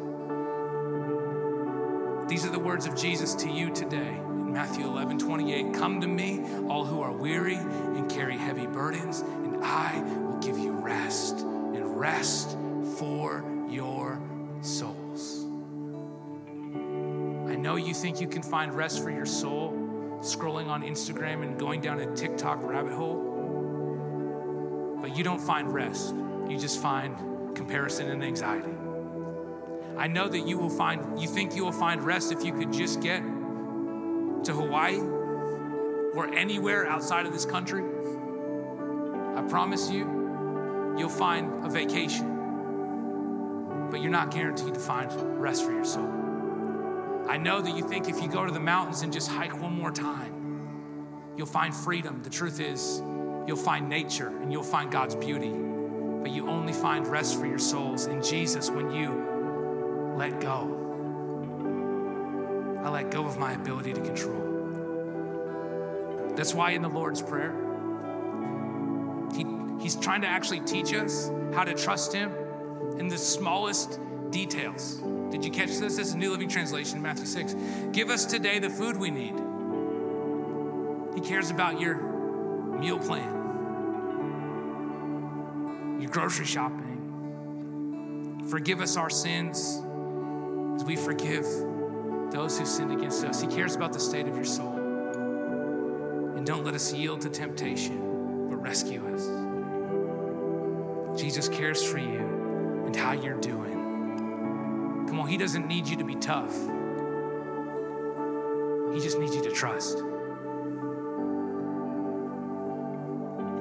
These 2.32 2.46
are 2.46 2.50
the 2.50 2.58
words 2.58 2.86
of 2.86 2.96
Jesus 2.96 3.34
to 3.34 3.50
you 3.50 3.68
today. 3.74 4.08
In 4.08 4.54
Matthew 4.54 4.86
11, 4.86 5.18
28, 5.18 5.74
come 5.74 6.00
to 6.00 6.06
me, 6.06 6.40
all 6.66 6.82
who 6.82 7.02
are 7.02 7.12
weary 7.12 7.56
and 7.56 8.10
carry 8.10 8.38
heavy 8.38 8.66
burdens, 8.66 9.20
and 9.20 9.62
I 9.62 10.00
will 10.00 10.38
give 10.38 10.58
you 10.58 10.72
rest 10.72 11.40
and 11.40 12.00
rest 12.00 12.56
for 12.96 13.44
your 13.68 14.18
souls. 14.62 15.44
I 17.50 17.54
know 17.54 17.76
you 17.76 17.92
think 17.92 18.18
you 18.18 18.28
can 18.28 18.42
find 18.42 18.74
rest 18.74 19.02
for 19.02 19.10
your 19.10 19.26
soul 19.26 19.74
scrolling 20.22 20.68
on 20.68 20.82
Instagram 20.84 21.42
and 21.42 21.60
going 21.60 21.82
down 21.82 22.00
a 22.00 22.16
TikTok 22.16 22.62
rabbit 22.62 22.94
hole, 22.94 23.18
but 25.02 25.14
you 25.14 25.22
don't 25.22 25.38
find 25.38 25.70
rest. 25.70 26.14
You 26.48 26.56
just 26.58 26.80
find 26.80 27.54
comparison 27.54 28.08
and 28.08 28.24
anxiety. 28.24 28.72
I 29.96 30.06
know 30.08 30.28
that 30.28 30.46
you 30.46 30.58
will 30.58 30.70
find, 30.70 31.20
you 31.20 31.28
think 31.28 31.54
you 31.54 31.64
will 31.64 31.72
find 31.72 32.02
rest 32.02 32.32
if 32.32 32.44
you 32.44 32.52
could 32.52 32.72
just 32.72 33.00
get 33.00 33.20
to 33.20 34.52
Hawaii 34.52 34.98
or 34.98 36.32
anywhere 36.34 36.86
outside 36.86 37.26
of 37.26 37.32
this 37.32 37.44
country. 37.44 37.82
I 39.36 39.42
promise 39.48 39.90
you, 39.90 40.94
you'll 40.98 41.08
find 41.08 41.64
a 41.64 41.68
vacation, 41.68 42.28
but 43.90 44.00
you're 44.02 44.10
not 44.10 44.30
guaranteed 44.30 44.74
to 44.74 44.80
find 44.80 45.10
rest 45.40 45.64
for 45.64 45.72
your 45.72 45.84
soul. 45.84 46.10
I 47.28 47.36
know 47.36 47.62
that 47.62 47.76
you 47.76 47.86
think 47.88 48.08
if 48.08 48.20
you 48.20 48.28
go 48.28 48.44
to 48.44 48.52
the 48.52 48.60
mountains 48.60 49.02
and 49.02 49.12
just 49.12 49.28
hike 49.28 49.58
one 49.60 49.72
more 49.72 49.92
time, 49.92 50.34
you'll 51.36 51.46
find 51.46 51.74
freedom. 51.74 52.22
The 52.22 52.30
truth 52.30 52.60
is, 52.60 53.00
you'll 53.46 53.56
find 53.56 53.88
nature 53.88 54.28
and 54.28 54.52
you'll 54.52 54.62
find 54.62 54.90
God's 54.90 55.14
beauty, 55.14 55.50
but 55.50 56.30
you 56.30 56.48
only 56.48 56.72
find 56.72 57.06
rest 57.06 57.38
for 57.38 57.46
your 57.46 57.58
souls 57.58 58.06
in 58.06 58.22
Jesus 58.22 58.70
when 58.70 58.90
you 58.90 59.32
let 60.22 60.40
go. 60.40 60.78
I 62.84 62.88
let 62.90 63.10
go 63.10 63.26
of 63.26 63.38
my 63.38 63.54
ability 63.54 63.92
to 63.92 64.00
control. 64.00 64.40
That's 66.36 66.54
why 66.54 66.70
in 66.70 66.82
the 66.82 66.88
Lord's 66.88 67.20
Prayer, 67.20 67.52
he, 69.34 69.44
He's 69.80 69.96
trying 69.96 70.20
to 70.20 70.28
actually 70.28 70.60
teach 70.60 70.94
us 70.94 71.28
how 71.52 71.64
to 71.64 71.74
trust 71.74 72.12
Him 72.12 72.32
in 72.98 73.08
the 73.08 73.18
smallest 73.18 73.98
details. 74.30 75.02
Did 75.30 75.44
you 75.44 75.50
catch 75.50 75.70
this? 75.70 75.96
This 75.96 75.98
is 75.98 76.14
New 76.14 76.30
Living 76.30 76.48
Translation, 76.48 77.02
Matthew 77.02 77.26
6. 77.26 77.56
Give 77.90 78.08
us 78.08 78.24
today 78.24 78.60
the 78.60 78.70
food 78.70 78.96
we 78.96 79.10
need. 79.10 79.34
He 81.16 81.20
cares 81.28 81.50
about 81.50 81.80
your 81.80 81.96
meal 81.96 83.00
plan, 83.00 83.40
your 86.00 86.12
grocery 86.12 86.46
shopping. 86.46 86.90
Forgive 88.48 88.80
us 88.80 88.96
our 88.96 89.10
sins 89.10 89.82
as 90.74 90.84
we 90.84 90.96
forgive 90.96 91.44
those 92.30 92.58
who 92.58 92.64
sinned 92.64 92.92
against 92.92 93.24
us. 93.24 93.40
He 93.40 93.46
cares 93.46 93.76
about 93.76 93.92
the 93.92 94.00
state 94.00 94.26
of 94.26 94.34
your 94.34 94.44
soul. 94.44 94.76
And 96.36 96.46
don't 96.46 96.64
let 96.64 96.74
us 96.74 96.92
yield 96.92 97.20
to 97.22 97.30
temptation, 97.30 98.48
but 98.48 98.56
rescue 98.56 99.06
us. 99.14 99.28
Jesus 101.20 101.48
cares 101.48 101.84
for 101.84 101.98
you 101.98 102.84
and 102.86 102.96
how 102.96 103.12
you're 103.12 103.38
doing. 103.40 105.06
Come 105.08 105.20
on, 105.20 105.28
He 105.28 105.36
doesn't 105.36 105.66
need 105.66 105.86
you 105.86 105.96
to 105.96 106.04
be 106.04 106.16
tough, 106.16 106.52
He 108.94 109.00
just 109.00 109.18
needs 109.18 109.36
you 109.36 109.42
to 109.42 109.50
trust. 109.52 109.98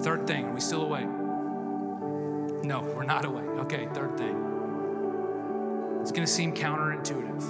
Third 0.04 0.26
thing, 0.26 0.45
are 0.45 0.54
we 0.54 0.60
still 0.60 0.84
awake? 0.84 1.08
No, 2.63 2.82
we're 2.95 3.04
not 3.04 3.26
awake. 3.26 3.45
Okay, 3.60 3.88
third 3.93 4.17
thing. 4.17 4.51
It's 6.02 6.12
going 6.12 6.26
to 6.26 6.32
seem 6.32 6.54
counterintuitive. 6.54 7.42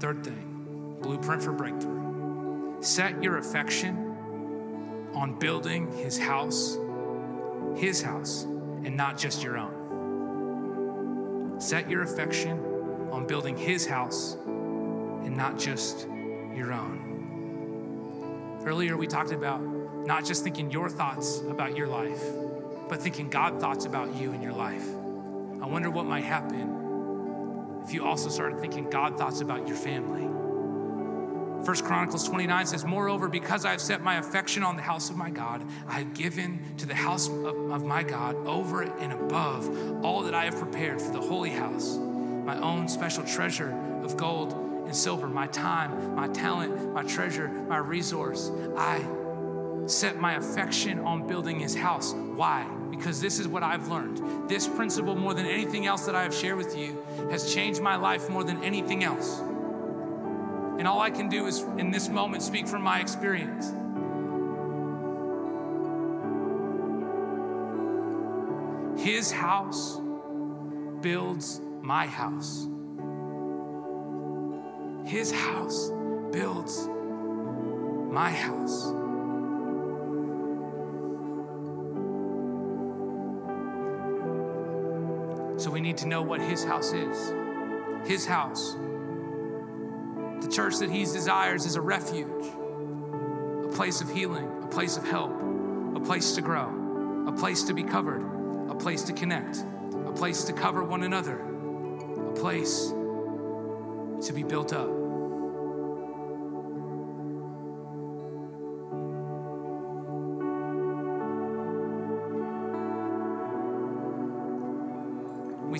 Third 0.00 0.24
thing 0.24 0.46
blueprint 1.02 1.42
for 1.42 1.52
breakthrough. 1.52 2.82
Set 2.82 3.22
your 3.22 3.38
affection 3.38 4.16
on 5.14 5.38
building 5.38 5.90
his 5.92 6.18
house, 6.18 6.78
his 7.76 8.00
house, 8.02 8.44
and 8.44 8.96
not 8.96 9.18
just 9.18 9.42
your 9.42 9.58
own. 9.58 11.56
Set 11.60 11.90
your 11.90 12.02
affection 12.02 12.58
on 13.10 13.26
building 13.26 13.56
his 13.56 13.86
house 13.86 14.36
and 14.46 15.36
not 15.36 15.58
just 15.58 16.06
your 16.54 16.72
own. 16.72 18.60
Earlier, 18.64 18.96
we 18.96 19.06
talked 19.06 19.32
about 19.32 19.60
not 20.06 20.24
just 20.24 20.44
thinking 20.44 20.70
your 20.70 20.88
thoughts 20.88 21.40
about 21.48 21.76
your 21.76 21.88
life, 21.88 22.22
but 22.88 23.02
thinking 23.02 23.28
God 23.28 23.60
thoughts 23.60 23.84
about 23.84 24.14
you 24.16 24.32
and 24.32 24.42
your 24.42 24.52
life. 24.52 24.86
I 25.60 25.66
wonder 25.66 25.90
what 25.90 26.06
might 26.06 26.24
happen 26.24 27.80
if 27.84 27.92
you 27.92 28.04
also 28.04 28.28
started 28.28 28.60
thinking 28.60 28.88
God 28.88 29.18
thoughts 29.18 29.40
about 29.40 29.66
your 29.66 29.76
family. 29.76 30.28
First 31.64 31.84
Chronicles 31.84 32.26
29 32.26 32.66
says, 32.66 32.84
Moreover, 32.84 33.28
because 33.28 33.64
I 33.64 33.72
have 33.72 33.80
set 33.80 34.02
my 34.02 34.16
affection 34.16 34.62
on 34.62 34.76
the 34.76 34.82
house 34.82 35.10
of 35.10 35.16
my 35.16 35.28
God, 35.28 35.62
I 35.86 35.98
have 35.98 36.14
given 36.14 36.76
to 36.78 36.86
the 36.86 36.94
house 36.94 37.28
of, 37.28 37.70
of, 37.70 37.84
my 37.84 38.02
God 38.02 38.34
over 38.46 38.82
and 38.82 39.12
above 39.12 40.04
all 40.04 40.22
that 40.22 40.34
I 40.34 40.46
have 40.46 40.56
prepared 40.56 41.02
for 41.02 41.12
the 41.12 41.20
holy 41.20 41.50
house, 41.50 41.96
my 41.96 42.58
own 42.60 42.88
special 42.88 43.24
treasure 43.24 43.72
of 44.02 44.16
gold 44.16 44.52
and 44.86 44.96
silver, 44.96 45.28
my 45.28 45.46
time, 45.48 46.14
my 46.14 46.28
talent, 46.28 46.94
my 46.94 47.02
treasure, 47.02 47.48
my 47.48 47.76
resource. 47.76 48.50
I 48.76 49.04
set 49.86 50.18
my 50.18 50.34
affection 50.34 51.00
on 51.00 51.26
building 51.26 51.60
his 51.60 51.76
house. 51.76 52.14
Why? 52.14 52.66
Because 52.90 53.20
this 53.20 53.38
is 53.38 53.48
what 53.48 53.62
I've 53.62 53.88
learned. 53.88 54.48
This 54.48 54.66
principle, 54.66 55.14
more 55.14 55.34
than 55.34 55.46
anything 55.46 55.86
else 55.86 56.06
that 56.06 56.14
I 56.14 56.22
have 56.22 56.34
shared 56.34 56.56
with 56.56 56.76
you, 56.76 57.02
has 57.30 57.54
changed 57.54 57.80
my 57.80 57.96
life 57.96 58.28
more 58.28 58.44
than 58.44 58.62
anything 58.62 59.04
else. 59.04 59.40
And 60.78 60.88
all 60.88 61.00
I 61.00 61.10
can 61.10 61.28
do 61.28 61.46
is, 61.46 61.60
in 61.78 61.90
this 61.90 62.08
moment, 62.08 62.42
speak 62.42 62.66
from 62.66 62.82
my 62.82 63.00
experience. 63.00 63.72
His 69.00 69.30
house 69.30 70.00
builds 71.00 71.60
my 71.80 72.06
house. 72.06 72.66
His 75.06 75.32
house 75.32 75.90
builds 76.30 76.88
my 78.10 78.30
house. 78.30 78.99
To 86.00 86.08
know 86.08 86.22
what 86.22 86.40
His 86.40 86.64
house 86.64 86.92
is. 86.92 87.32
His 88.06 88.26
house. 88.26 88.74
The 90.40 90.48
church 90.50 90.78
that 90.78 90.90
He 90.90 91.04
desires 91.04 91.66
is 91.66 91.76
a 91.76 91.80
refuge, 91.80 92.46
a 93.64 93.68
place 93.68 94.00
of 94.00 94.10
healing, 94.10 94.48
a 94.62 94.66
place 94.66 94.96
of 94.96 95.06
help, 95.06 95.32
a 95.94 96.00
place 96.00 96.34
to 96.36 96.42
grow, 96.42 97.26
a 97.28 97.32
place 97.32 97.62
to 97.64 97.74
be 97.74 97.82
covered, 97.82 98.22
a 98.70 98.74
place 98.74 99.02
to 99.02 99.12
connect, 99.12 99.64
a 100.06 100.12
place 100.12 100.44
to 100.44 100.52
cover 100.52 100.82
one 100.82 101.02
another, 101.02 101.38
a 101.38 102.32
place 102.32 102.88
to 102.88 104.32
be 104.34 104.42
built 104.42 104.72
up. 104.72 104.99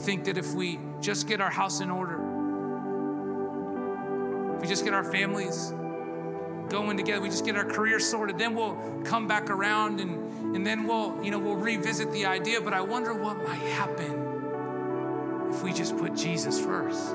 Think 0.01 0.25
that 0.25 0.39
if 0.39 0.55
we 0.55 0.79
just 1.01 1.29
get 1.29 1.41
our 1.41 1.51
house 1.51 1.81
in 1.81 1.91
order, 1.91 2.17
if 4.57 4.63
we 4.63 4.69
just 4.69 4.85
get 4.85 4.95
our 4.95 5.05
families 5.05 5.73
going 6.69 6.97
together, 6.97 7.21
we 7.21 7.29
just 7.29 7.45
get 7.45 7.57
our 7.57 7.65
career 7.65 7.99
sorted, 8.01 8.39
then 8.39 8.55
we'll 8.55 8.77
come 9.05 9.27
back 9.27 9.51
around 9.51 10.01
and, 10.01 10.57
and 10.57 10.67
then 10.67 10.87
we'll, 10.87 11.23
you 11.23 11.31
know, 11.31 11.39
we'll 11.39 11.57
revisit 11.57 12.11
the 12.13 12.27
idea. 12.27 12.61
But 12.61 12.73
I 12.73 12.81
wonder 12.81 13.13
what 13.15 13.37
might 13.39 13.61
happen 13.61 15.49
if 15.51 15.63
we 15.63 15.73
just 15.73 15.97
put 15.97 16.15
Jesus 16.15 16.61
first. 16.61 17.15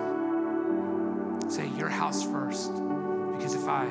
Say, 1.48 1.70
your 1.78 1.90
house 1.90 2.24
first. 2.24 2.74
Because 2.74 3.56
if 3.56 3.68
I 3.68 3.86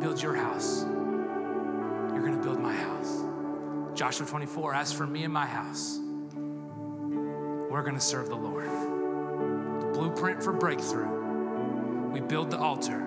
build 0.00 0.22
your 0.22 0.34
house, 0.34 0.84
you're 0.84 2.20
going 2.20 2.36
to 2.36 2.42
build 2.42 2.60
my 2.60 2.74
house. 2.74 3.24
Joshua 3.94 4.26
24, 4.26 4.74
as 4.74 4.92
for 4.92 5.06
me 5.06 5.24
and 5.24 5.32
my 5.32 5.46
house, 5.46 6.00
we're 7.74 7.82
going 7.82 7.96
to 7.96 8.00
serve 8.00 8.28
the 8.28 8.36
Lord. 8.36 8.70
The 8.70 9.90
blueprint 9.98 10.40
for 10.40 10.52
breakthrough. 10.52 12.12
We 12.12 12.20
build 12.20 12.52
the 12.52 12.56
altar, 12.56 13.00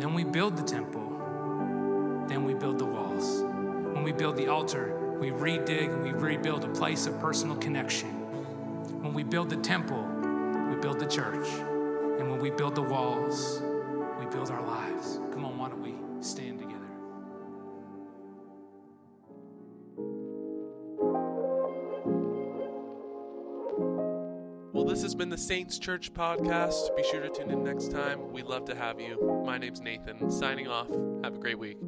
then 0.00 0.12
we 0.12 0.24
build 0.24 0.56
the 0.56 0.64
temple, 0.64 2.24
then 2.26 2.42
we 2.42 2.52
build 2.52 2.80
the 2.80 2.84
walls. 2.84 3.42
When 3.94 4.02
we 4.02 4.10
build 4.10 4.36
the 4.36 4.48
altar, 4.48 5.16
we 5.20 5.30
redig 5.30 5.94
and 5.94 6.02
we 6.02 6.10
rebuild 6.10 6.64
a 6.64 6.68
place 6.70 7.06
of 7.06 7.20
personal 7.20 7.54
connection. 7.54 8.08
When 9.02 9.14
we 9.14 9.22
build 9.22 9.50
the 9.50 9.58
temple, 9.58 10.02
we 10.68 10.74
build 10.80 10.98
the 10.98 11.06
church. 11.06 11.46
And 12.18 12.28
when 12.28 12.40
we 12.40 12.50
build 12.50 12.74
the 12.74 12.82
walls, 12.82 13.62
we 14.18 14.26
build 14.26 14.50
our 14.50 14.66
lives. 14.66 15.20
Come 15.32 15.44
on, 15.44 15.51
the 25.32 25.38
Saints 25.38 25.78
Church 25.78 26.12
podcast. 26.12 26.94
Be 26.94 27.02
sure 27.02 27.22
to 27.22 27.30
tune 27.30 27.50
in 27.50 27.64
next 27.64 27.90
time. 27.90 28.32
We'd 28.32 28.44
love 28.44 28.66
to 28.66 28.74
have 28.74 29.00
you. 29.00 29.42
My 29.46 29.56
name's 29.56 29.80
Nathan, 29.80 30.30
signing 30.30 30.68
off. 30.68 30.90
Have 31.24 31.36
a 31.36 31.38
great 31.38 31.58
week. 31.58 31.78